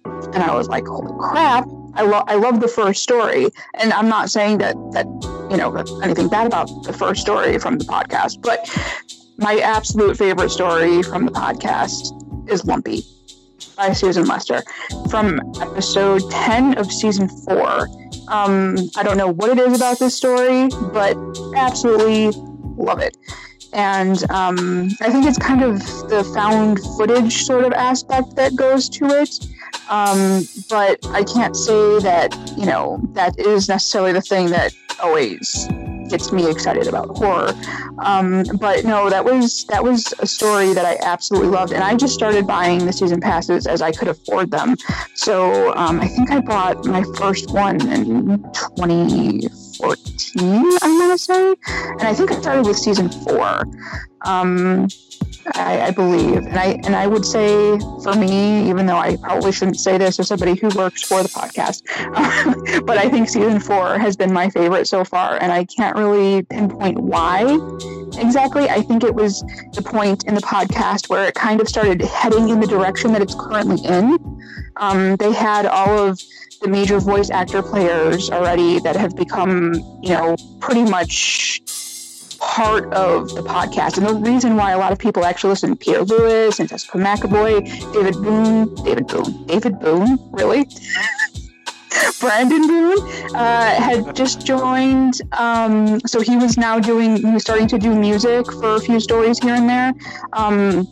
and 0.05 0.43
I 0.43 0.55
was 0.55 0.69
like, 0.69 0.87
"Holy 0.87 1.13
crap!" 1.19 1.67
I 1.95 2.03
love 2.03 2.25
I 2.29 2.35
love 2.35 2.61
the 2.61 2.69
first 2.69 3.03
story, 3.03 3.49
and 3.75 3.93
I'm 3.95 4.09
not 4.09 4.31
saying 4.31 4.59
that 4.59 4.77
that 4.93 5.07
you 5.51 5.57
know 5.57 5.75
anything 6.03 6.29
bad 6.29 6.47
about 6.47 6.69
the 6.85 6.93
first 6.93 7.23
story 7.23 7.59
from 7.59 7.79
the 7.79 7.85
podcast, 7.85 8.43
but 8.43 8.69
my 9.39 9.59
absolute 9.61 10.17
favorite 10.19 10.51
story 10.51 11.03
from 11.03 11.25
the 11.25 11.33
podcast 11.33 12.13
is 12.51 12.67
Lumpy 12.67 13.03
by 13.77 13.93
Susan 13.93 14.27
Lester 14.27 14.63
from 15.11 15.41
episode 15.61 16.23
10 16.31 16.79
of 16.79 16.91
season 16.93 17.29
4. 17.29 17.89
Um, 18.29 18.77
I 18.97 19.03
don't 19.03 19.17
know 19.17 19.29
what 19.29 19.51
it 19.51 19.59
is 19.59 19.77
about 19.77 19.99
this 19.99 20.15
story, 20.15 20.69
but 20.93 21.17
absolutely 21.55 22.31
love 22.77 23.01
it. 23.01 23.17
And 23.73 24.29
um, 24.31 24.89
I 25.01 25.11
think 25.11 25.27
it's 25.27 25.39
kind 25.39 25.63
of 25.63 25.79
the 26.09 26.25
found 26.35 26.81
footage 26.97 27.45
sort 27.45 27.65
of 27.65 27.73
aspect 27.73 28.37
that 28.37 28.57
goes 28.57 28.89
to 28.91 29.07
it. 29.07 29.47
Um, 29.91 30.49
but 30.69 30.99
I 31.09 31.23
can't 31.25 31.57
say 31.57 32.01
that, 32.01 32.35
you 32.57 32.67
know, 32.67 33.01
that 33.13 33.39
is 33.39 33.69
necessarily 33.69 34.13
the 34.13 34.23
thing 34.23 34.51
that 34.51 34.73
always 35.03 35.69
gets 36.09 36.33
me 36.33 36.51
excited 36.51 36.87
about 36.87 37.17
horror. 37.17 37.53
Um, 37.99 38.45
but 38.59 38.85
no, 38.85 39.11
that 39.11 39.25
was 39.25 39.65
that 39.67 39.83
was 39.83 40.13
a 40.19 40.27
story 40.27 40.73
that 40.73 40.85
I 40.85 40.99
absolutely 41.03 41.49
loved, 41.49 41.73
and 41.73 41.83
I 41.83 41.95
just 41.95 42.15
started 42.15 42.47
buying 42.47 42.85
the 42.85 42.93
season 42.93 43.21
passes 43.21 43.67
as 43.67 43.83
I 43.83 43.93
could 43.93 44.09
afford 44.09 44.51
them. 44.51 44.77
So 45.15 45.75
um, 45.75 46.01
I 46.01 46.09
think 46.09 46.31
I 46.31 46.41
bought 46.41 46.85
my 46.87 47.05
first 47.17 47.51
one 47.51 47.81
in 47.89 48.43
2014, 48.77 50.79
I'm 50.83 50.99
gonna 50.99 51.19
say, 51.19 51.55
and 51.67 52.03
I 52.03 52.15
think 52.15 52.33
I 52.33 52.41
started 52.41 52.67
with 52.67 52.77
season 52.77 53.11
four. 53.11 53.63
Um, 54.23 54.89
I, 55.55 55.81
I 55.83 55.91
believe, 55.93 56.39
and 56.39 56.59
I 56.59 56.81
and 56.85 56.97
I 56.97 57.07
would 57.07 57.25
say 57.25 57.79
for 58.03 58.15
me, 58.15 58.69
even 58.69 58.87
though 58.87 58.97
I 58.97 59.17
probably 59.17 59.53
shouldn't 59.53 59.79
say 59.79 59.97
this 59.97 60.19
as 60.19 60.29
somebody 60.29 60.55
who 60.57 60.69
works 60.77 61.03
for 61.03 61.23
the 61.23 61.29
podcast, 61.29 61.85
but 62.87 62.99
I 62.99 63.09
think 63.09 63.29
season 63.29 63.61
four 63.61 63.99
has 63.99 64.17
been 64.17 64.33
my 64.33 64.51
favorite 64.51 64.87
so 64.87 65.05
far, 65.05 65.39
and 65.41 65.53
I 65.53 65.65
can't 65.65 65.97
really 65.97 66.43
pinpoint 66.43 66.99
why 66.99 67.59
exactly. 68.19 68.69
I 68.69 68.83
think 68.83 69.05
it 69.05 69.15
was 69.15 69.43
the 69.73 69.83
point 69.83 70.25
in 70.25 70.35
the 70.35 70.41
podcast 70.41 71.09
where 71.09 71.27
it 71.27 71.35
kind 71.35 71.61
of 71.61 71.69
started 71.69 72.03
heading 72.03 72.49
in 72.49 72.61
the 72.61 72.67
direction 72.67 73.13
that 73.13 73.23
it's 73.23 73.35
currently 73.35 73.85
in. 73.87 74.19
Um, 74.77 75.17
they 75.17 75.33
had 75.33 75.67
all 75.67 75.99
of 75.99 76.21
the 76.63 76.69
major 76.69 76.99
voice 76.99 77.31
actor 77.31 77.63
players 77.63 78.31
already 78.31 78.81
that 78.81 78.97
have 78.97 79.15
become, 79.17 79.75
you 80.03 80.11
know, 80.11 80.37
pretty 80.61 80.85
much 80.85 81.61
part 82.47 82.93
of 82.95 83.35
the 83.35 83.43
podcast. 83.43 83.99
And 83.99 84.07
the 84.07 84.15
reason 84.15 84.57
why 84.57 84.71
a 84.71 84.79
lot 84.79 84.93
of 84.93 84.99
people 84.99 85.25
actually 85.25 85.51
listen 85.51 85.71
to 85.71 85.77
Pierre 85.77 86.05
Lewis 86.05 86.61
and 86.61 86.69
Jessica 86.69 86.97
McEvoy, 86.97 87.65
David 87.93 88.15
Boone, 88.15 88.75
David 88.85 89.07
Boone, 89.09 89.47
David 89.47 89.81
Boone, 89.81 90.19
really? 90.33 90.69
Brandon 92.21 92.67
Boone 92.67 92.99
uh, 93.35 93.81
had 93.81 94.15
just 94.15 94.47
joined. 94.47 95.21
Um, 95.33 96.01
so 96.01 96.21
he 96.21 96.37
was 96.37 96.57
now 96.57 96.79
doing, 96.79 97.17
he 97.17 97.31
was 97.33 97.43
starting 97.43 97.67
to 97.69 97.79
do 97.79 97.95
music 97.95 98.47
for 98.53 98.77
a 98.77 98.81
few 98.81 99.01
stories 99.01 99.39
here 99.39 99.55
and 99.55 99.69
there. 99.69 99.93
Um, 100.33 100.87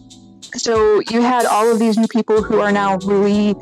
so 0.54 1.00
you 1.08 1.22
had 1.22 1.46
all 1.46 1.70
of 1.70 1.78
these 1.78 1.96
new 1.96 2.08
people 2.08 2.42
who 2.42 2.60
are 2.60 2.72
now 2.72 2.98
really 3.04 3.54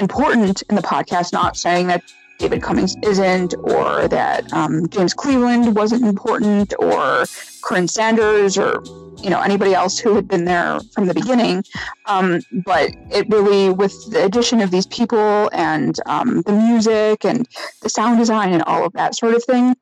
important 0.00 0.62
in 0.62 0.76
the 0.76 0.82
podcast, 0.82 1.32
not 1.32 1.56
saying 1.56 1.86
that 1.86 2.02
David 2.38 2.62
Cummings 2.62 2.96
isn't, 3.02 3.54
or 3.58 4.08
that 4.08 4.52
um, 4.52 4.88
James 4.88 5.14
Cleveland 5.14 5.74
wasn't 5.76 6.04
important, 6.04 6.74
or 6.78 7.24
Corinne 7.62 7.88
Sanders, 7.88 8.58
or 8.58 8.82
you 9.22 9.30
know 9.30 9.40
anybody 9.40 9.74
else 9.74 9.98
who 9.98 10.14
had 10.14 10.28
been 10.28 10.44
there 10.44 10.80
from 10.92 11.06
the 11.06 11.14
beginning. 11.14 11.64
Um, 12.06 12.40
but 12.64 12.90
it 13.10 13.28
really, 13.28 13.70
with 13.70 13.94
the 14.10 14.24
addition 14.24 14.60
of 14.60 14.70
these 14.70 14.86
people 14.86 15.48
and 15.52 15.98
um, 16.06 16.42
the 16.42 16.52
music 16.52 17.24
and 17.24 17.48
the 17.82 17.88
sound 17.88 18.18
design 18.18 18.52
and 18.52 18.62
all 18.64 18.84
of 18.84 18.92
that 18.92 19.14
sort 19.14 19.34
of 19.34 19.42
thing, 19.44 19.74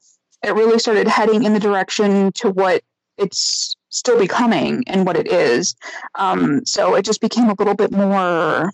it 0.43 0.55
really 0.55 0.79
started 0.79 1.09
heading 1.09 1.45
in 1.45 1.53
the 1.53 1.61
direction 1.61 2.33
to 2.33 2.51
what 2.51 2.83
it's 3.19 3.77
still 3.89 4.19
becoming 4.19 4.83
and 4.87 5.07
what 5.07 5.17
it 5.17 5.29
is. 5.29 5.77
Um, 6.17 6.65
so 6.67 6.95
it 6.95 7.05
just 7.05 7.21
became 7.21 7.49
a 7.49 7.55
little 7.59 7.75
bit 7.75 7.93
more, 7.93 8.73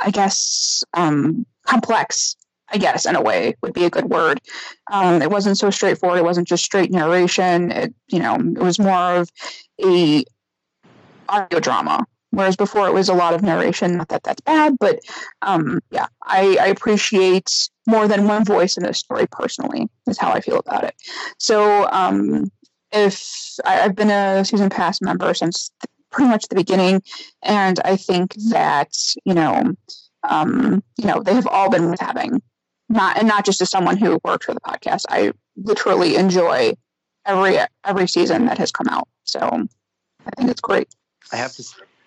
I 0.00 0.10
guess, 0.10 0.84
um, 0.94 1.44
complex. 1.66 2.36
I 2.72 2.78
guess 2.78 3.06
in 3.06 3.16
a 3.16 3.22
way 3.22 3.54
would 3.62 3.72
be 3.72 3.84
a 3.84 3.90
good 3.90 4.06
word. 4.06 4.40
Um, 4.90 5.22
it 5.22 5.30
wasn't 5.30 5.58
so 5.58 5.70
straightforward. 5.70 6.18
It 6.18 6.24
wasn't 6.24 6.48
just 6.48 6.64
straight 6.64 6.90
narration. 6.90 7.70
It, 7.72 7.94
you 8.08 8.18
know, 8.18 8.34
it 8.34 8.62
was 8.62 8.78
more 8.78 9.16
of 9.16 9.30
a 9.84 10.24
audio 11.28 11.60
drama. 11.60 12.06
Whereas 12.30 12.56
before 12.56 12.86
it 12.86 12.92
was 12.92 13.08
a 13.08 13.14
lot 13.14 13.32
of 13.32 13.42
narration. 13.42 13.96
Not 13.96 14.08
that 14.08 14.22
that's 14.22 14.42
bad, 14.42 14.76
but 14.78 15.00
um, 15.42 15.80
yeah, 15.90 16.06
I, 16.24 16.58
I 16.60 16.66
appreciate 16.66 17.70
more 17.86 18.06
than 18.06 18.28
one 18.28 18.44
voice 18.44 18.76
in 18.76 18.82
this 18.82 18.98
story. 18.98 19.26
Personally, 19.30 19.88
is 20.06 20.18
how 20.18 20.30
I 20.30 20.40
feel 20.40 20.58
about 20.58 20.84
it. 20.84 20.94
So 21.38 21.88
um, 21.90 22.50
if 22.92 23.58
I, 23.64 23.80
I've 23.80 23.96
been 23.96 24.10
a 24.10 24.44
season 24.44 24.68
pass 24.68 25.00
member 25.00 25.32
since 25.32 25.70
pretty 26.10 26.28
much 26.28 26.48
the 26.48 26.54
beginning, 26.54 27.02
and 27.42 27.80
I 27.84 27.96
think 27.96 28.34
that 28.50 28.94
you 29.24 29.32
know, 29.32 29.74
um, 30.22 30.82
you 30.98 31.06
know, 31.06 31.22
they 31.22 31.34
have 31.34 31.46
all 31.46 31.70
been 31.70 31.86
worth 31.86 32.00
having. 32.00 32.42
Not 32.88 33.18
and 33.18 33.28
not 33.28 33.44
just 33.44 33.60
as 33.60 33.70
someone 33.70 33.98
who 33.98 34.18
worked 34.24 34.44
for 34.44 34.54
the 34.54 34.60
podcast. 34.60 35.04
I 35.08 35.32
literally 35.56 36.16
enjoy 36.16 36.74
every 37.26 37.58
every 37.84 38.08
season 38.08 38.46
that 38.46 38.58
has 38.58 38.70
come 38.70 38.88
out. 38.88 39.08
So 39.24 39.40
I 39.40 40.30
think 40.36 40.50
it's 40.50 40.60
great. 40.60 40.88
I 41.32 41.36
have 41.36 41.52
to, 41.52 41.64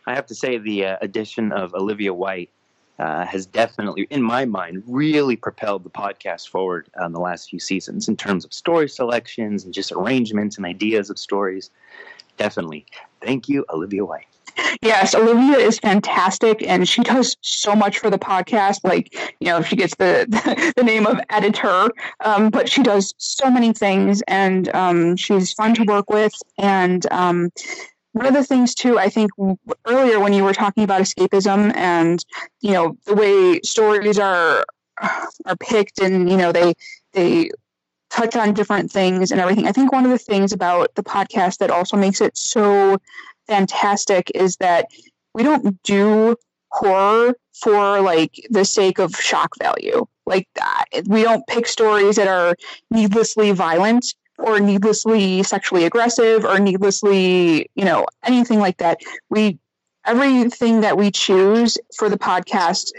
I 0.08 0.15
have 0.15 0.26
to 0.28 0.36
say, 0.36 0.58
the 0.58 0.86
uh, 0.86 0.98
addition 1.02 1.52
of 1.52 1.76
Olivia 1.76 2.13
White 2.13 2.50
uh, 2.98 3.26
has 3.26 3.46
definitely, 3.46 4.08
in 4.10 4.22
my 4.22 4.46
mind, 4.46 4.84
really 4.88 5.36
propelled 5.36 5.84
the 5.84 5.89
podcast 5.89 6.50
forward 6.50 6.89
on 7.00 7.12
the 7.13 7.20
last 7.20 7.50
few 7.50 7.60
seasons 7.60 8.08
in 8.08 8.17
terms 8.17 8.46
of 8.46 8.54
story 8.54 8.89
selections 8.89 9.63
and 9.63 9.74
just 9.74 9.91
arrangements 9.91 10.58
and 10.58 10.65
ideas 10.65 11.10
of 11.10 11.20
stories. 11.20 11.70
Definitely, 12.38 12.86
thank 13.22 13.48
you, 13.48 13.65
Olivia 13.70 14.06
White. 14.06 14.26
Yes, 14.82 15.14
Olivia 15.16 15.58
is 15.58 15.80
fantastic, 15.80 16.64
and 16.64 16.88
she 16.88 17.02
does 17.04 17.38
so 17.42 17.76
much 17.76 18.00
for 18.00 18.10
the 18.10 18.20
podcast. 18.20 18.80
Like, 18.84 19.14
you 19.40 19.48
know, 19.48 19.62
she 19.62 19.76
gets 19.76 19.96
the 19.96 20.26
the 20.76 20.84
name 20.84 21.06
of 21.06 21.20
editor, 21.30 21.90
um, 22.24 22.50
but 22.50 22.70
she 22.70 22.84
does 22.84 23.14
so 23.18 23.50
many 23.50 23.74
things, 23.74 24.22
and 24.28 24.74
um, 24.76 25.16
she's 25.16 25.54
fun 25.54 25.76
to 25.76 25.84
work 25.84 26.10
with. 26.10 26.34
And 26.58 27.06
um, 27.12 27.52
one 28.14 28.26
of 28.26 28.34
the 28.34 28.44
things 28.44 28.76
too, 28.76 29.00
I 29.00 29.10
think 29.10 29.32
earlier 29.86 30.20
when 30.20 30.34
you 30.34 30.44
were 30.44 30.54
talking 30.54 30.84
about 30.84 31.02
escapism 31.02 31.76
and 31.76 32.24
you 32.62 32.72
know 32.74 32.98
the 33.06 33.16
way 33.16 33.62
stories 33.62 34.20
are 34.20 34.66
are 35.46 35.56
picked, 35.60 36.00
and 36.00 36.30
you 36.30 36.38
know 36.38 36.52
they 36.52 36.74
they 37.14 37.52
touch 38.12 38.36
on 38.36 38.54
different 38.54 38.92
things 38.92 39.32
and 39.32 39.40
everything. 39.40 39.68
I 39.68 39.72
think 39.72 39.92
one 39.92 40.04
of 40.06 40.12
the 40.12 40.18
things 40.18 40.52
about 40.52 40.94
the 40.96 41.04
podcast 41.04 41.60
that 41.60 41.72
also 41.72 41.98
makes 41.98 42.22
it 42.22 42.38
so 42.38 42.98
fantastic 43.52 44.32
is 44.34 44.56
that 44.58 44.88
we 45.34 45.44
don't 45.44 45.82
do 45.84 46.38
horror 46.70 47.36
for 47.54 48.00
like 48.00 48.34
the 48.50 48.64
sake 48.64 48.98
of 48.98 49.14
shock 49.16 49.50
value. 49.62 50.06
Like 50.26 50.48
that. 50.56 50.86
We 51.08 51.24
don't 51.24 51.46
pick 51.48 51.68
stories 51.68 52.16
that 52.16 52.28
are 52.28 52.56
needlessly 52.90 53.52
violent 53.52 54.14
or 54.38 54.60
needlessly 54.60 55.44
sexually 55.44 55.84
aggressive 55.84 56.46
or 56.46 56.60
needlessly, 56.60 57.70
you 57.76 57.84
know, 57.84 58.06
anything 58.24 58.60
like 58.60 58.78
that. 58.78 59.00
We 59.30 59.60
everything 60.06 60.82
that 60.82 60.98
we 60.98 61.12
choose 61.12 61.78
for 61.98 62.08
the 62.08 62.18
podcast 62.18 62.92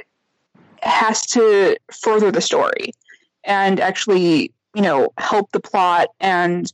has 0.82 1.24
to 1.26 1.76
further 1.90 2.30
the 2.30 2.40
story 2.40 2.92
and 3.44 3.80
actually, 3.80 4.52
you 4.74 4.82
know, 4.82 5.12
help 5.16 5.50
the 5.52 5.60
plot 5.60 6.08
and 6.20 6.70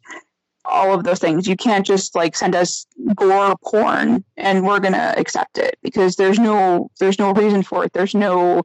all 0.68 0.94
of 0.94 1.04
those 1.04 1.18
things. 1.18 1.48
You 1.48 1.57
can't 1.57 1.85
just 1.85 2.14
like 2.14 2.37
send 2.37 2.54
us 2.54 2.87
gore 3.14 3.57
porn 3.64 4.24
and 4.37 4.66
we're 4.66 4.81
gonna 4.81 5.14
accept 5.16 5.59
it 5.59 5.78
because 5.83 6.16
there's 6.16 6.38
no 6.38 6.90
there's 7.00 7.18
no 7.18 7.33
reason 7.33 7.62
for 7.62 7.85
it. 7.85 7.92
There's 7.92 8.14
no 8.14 8.62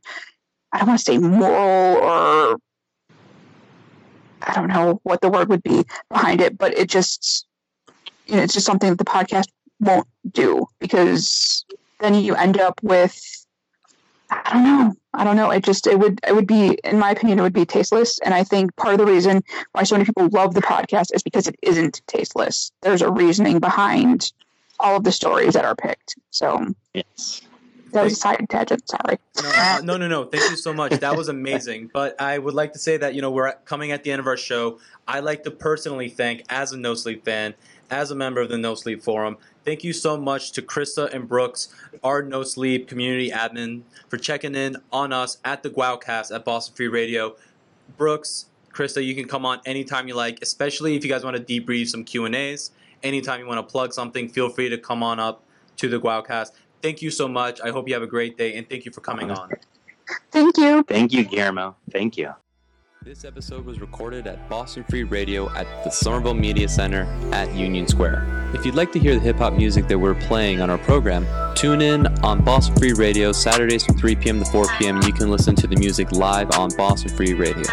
I 0.71 0.79
don't 0.79 0.87
want 0.87 0.99
to 0.99 1.05
say 1.05 1.17
moral 1.17 1.97
or 1.97 2.57
I 4.41 4.53
don't 4.53 4.67
know 4.67 4.99
what 5.03 5.21
the 5.21 5.29
word 5.29 5.49
would 5.49 5.63
be 5.63 5.83
behind 6.09 6.41
it, 6.41 6.57
but 6.57 6.77
it 6.77 6.89
just 6.89 7.45
you 8.27 8.35
know 8.35 8.43
it's 8.43 8.53
just 8.53 8.65
something 8.65 8.89
that 8.89 8.97
the 8.97 9.05
podcast 9.05 9.47
won't 9.79 10.07
do 10.31 10.65
because 10.79 11.65
then 11.99 12.15
you 12.15 12.35
end 12.35 12.59
up 12.59 12.79
with 12.83 13.42
I 14.29 14.53
don't 14.53 14.63
know. 14.63 14.93
I 15.13 15.23
don't 15.23 15.35
know. 15.35 15.51
It 15.51 15.63
just 15.63 15.85
it 15.85 15.99
would 15.99 16.19
it 16.27 16.33
would 16.35 16.47
be 16.47 16.79
in 16.83 16.97
my 16.97 17.11
opinion 17.11 17.39
it 17.39 17.43
would 17.43 17.53
be 17.53 17.65
tasteless 17.65 18.19
and 18.19 18.33
I 18.33 18.43
think 18.43 18.75
part 18.77 18.93
of 18.93 18.99
the 18.99 19.05
reason 19.05 19.43
why 19.73 19.83
so 19.83 19.95
many 19.95 20.05
people 20.05 20.27
love 20.29 20.53
the 20.55 20.61
podcast 20.61 21.13
is 21.13 21.21
because 21.21 21.47
it 21.47 21.55
isn't 21.61 22.01
tasteless. 22.07 22.71
There's 22.81 23.01
a 23.01 23.11
reasoning 23.11 23.59
behind 23.59 24.31
all 24.79 24.95
of 24.97 25.03
the 25.03 25.11
stories 25.11 25.53
that 25.53 25.65
are 25.65 25.75
picked. 25.75 26.15
So 26.31 26.73
Yes. 26.95 27.41
that 27.91 28.03
was 28.03 28.13
a 28.13 28.15
side 28.15 28.45
tangent, 28.49 28.89
sorry. 28.89 29.19
No, 29.41 29.51
uh, 29.55 29.81
no, 29.83 29.97
no, 29.97 30.07
no. 30.07 30.25
Thank 30.25 30.49
you 30.49 30.57
so 30.57 30.73
much. 30.73 30.93
That 30.93 31.15
was 31.15 31.29
amazing. 31.29 31.91
But 31.93 32.19
I 32.19 32.39
would 32.39 32.55
like 32.55 32.73
to 32.73 32.79
say 32.79 32.97
that 32.97 33.13
you 33.13 33.21
know 33.21 33.29
we're 33.29 33.53
coming 33.65 33.91
at 33.91 34.03
the 34.03 34.11
end 34.11 34.19
of 34.19 34.25
our 34.27 34.37
show. 34.37 34.79
I 35.07 35.19
like 35.19 35.43
to 35.43 35.51
personally 35.51 36.09
thank, 36.09 36.43
as 36.49 36.71
a 36.71 36.77
No 36.77 36.95
Sleep 36.95 37.23
fan, 37.23 37.53
as 37.91 38.09
a 38.09 38.15
member 38.15 38.41
of 38.41 38.49
the 38.49 38.57
No 38.57 38.73
Sleep 38.73 39.03
Forum, 39.03 39.37
thank 39.63 39.83
you 39.83 39.93
so 39.93 40.17
much 40.17 40.51
to 40.53 40.61
Krista 40.61 41.13
and 41.13 41.27
Brooks, 41.27 41.73
our 42.03 42.21
No 42.21 42.43
Sleep 42.43 42.87
community 42.87 43.31
admin, 43.31 43.81
for 44.09 44.17
checking 44.17 44.55
in 44.55 44.77
on 44.91 45.13
us 45.13 45.37
at 45.43 45.63
the 45.63 45.69
Guowcast 45.69 46.33
at 46.33 46.45
Boston 46.45 46.75
Free 46.75 46.87
Radio. 46.87 47.35
Brooks, 47.97 48.47
Krista, 48.71 49.03
you 49.03 49.15
can 49.15 49.27
come 49.27 49.45
on 49.45 49.59
anytime 49.65 50.07
you 50.07 50.15
like, 50.15 50.39
especially 50.41 50.95
if 50.95 51.03
you 51.03 51.09
guys 51.09 51.23
want 51.23 51.35
to 51.35 51.43
debrief 51.43 51.89
some 51.89 52.03
Q 52.03 52.25
and 52.25 52.35
A's. 52.35 52.71
Anytime 53.03 53.39
you 53.39 53.47
want 53.47 53.65
to 53.65 53.71
plug 53.71 53.93
something, 53.93 54.29
feel 54.29 54.49
free 54.49 54.69
to 54.69 54.77
come 54.77 55.03
on 55.03 55.19
up 55.19 55.43
to 55.77 55.87
the 55.89 55.99
Guowcast. 55.99 56.51
Thank 56.81 57.01
you 57.01 57.11
so 57.11 57.27
much. 57.27 57.61
I 57.61 57.69
hope 57.69 57.87
you 57.87 57.93
have 57.93 58.03
a 58.03 58.07
great 58.07 58.37
day, 58.37 58.55
and 58.55 58.67
thank 58.69 58.85
you 58.85 58.91
for 58.91 59.01
coming 59.01 59.31
on. 59.31 59.51
Thank 60.31 60.57
you. 60.57 60.83
Thank 60.83 61.13
you, 61.13 61.23
Guillermo. 61.23 61.75
Thank 61.91 62.17
you. 62.17 62.33
This 63.03 63.25
episode 63.25 63.65
was 63.65 63.81
recorded 63.81 64.27
at 64.27 64.47
Boston 64.47 64.85
Free 64.85 65.03
Radio 65.03 65.49
at 65.55 65.67
the 65.83 65.89
Somerville 65.89 66.33
Media 66.33 66.69
Center 66.69 67.03
at 67.33 67.53
Union 67.53 67.85
Square. 67.85 68.51
If 68.53 68.65
you'd 68.65 68.75
like 68.75 68.93
to 68.93 68.99
hear 68.99 69.15
the 69.15 69.19
hip 69.19 69.35
hop 69.35 69.53
music 69.53 69.89
that 69.89 69.99
we're 69.99 70.15
playing 70.15 70.61
on 70.61 70.69
our 70.69 70.77
program, 70.77 71.27
tune 71.53 71.81
in 71.81 72.07
on 72.23 72.45
Boston 72.45 72.77
Free 72.77 72.93
Radio 72.93 73.33
Saturdays 73.33 73.85
from 73.85 73.97
3 73.97 74.15
p.m. 74.15 74.39
to 74.39 74.45
4 74.45 74.65
p.m. 74.77 75.01
you 75.01 75.11
can 75.11 75.29
listen 75.29 75.53
to 75.55 75.67
the 75.67 75.75
music 75.75 76.13
live 76.13 76.51
on 76.51 76.69
Boston 76.77 77.09
Free 77.09 77.33
Radio. 77.33 77.65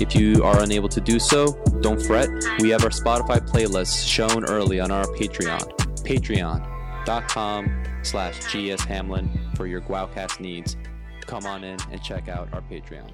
If 0.00 0.14
you 0.14 0.42
are 0.42 0.62
unable 0.62 0.88
to 0.88 1.00
do 1.02 1.18
so, 1.18 1.62
don't 1.82 2.00
fret. 2.00 2.30
We 2.60 2.70
have 2.70 2.82
our 2.82 2.90
Spotify 2.90 3.38
playlist 3.46 4.08
shown 4.08 4.46
early 4.46 4.80
on 4.80 4.90
our 4.90 5.04
Patreon. 5.04 5.60
Patreon.com 6.04 7.84
slash 8.02 8.38
GS 8.46 8.82
Hamlin 8.84 9.30
for 9.56 9.66
your 9.66 9.82
Guowcast 9.82 10.40
needs. 10.40 10.78
Come 11.26 11.44
on 11.44 11.64
in 11.64 11.78
and 11.90 12.02
check 12.02 12.30
out 12.30 12.48
our 12.54 12.62
Patreon. 12.62 13.10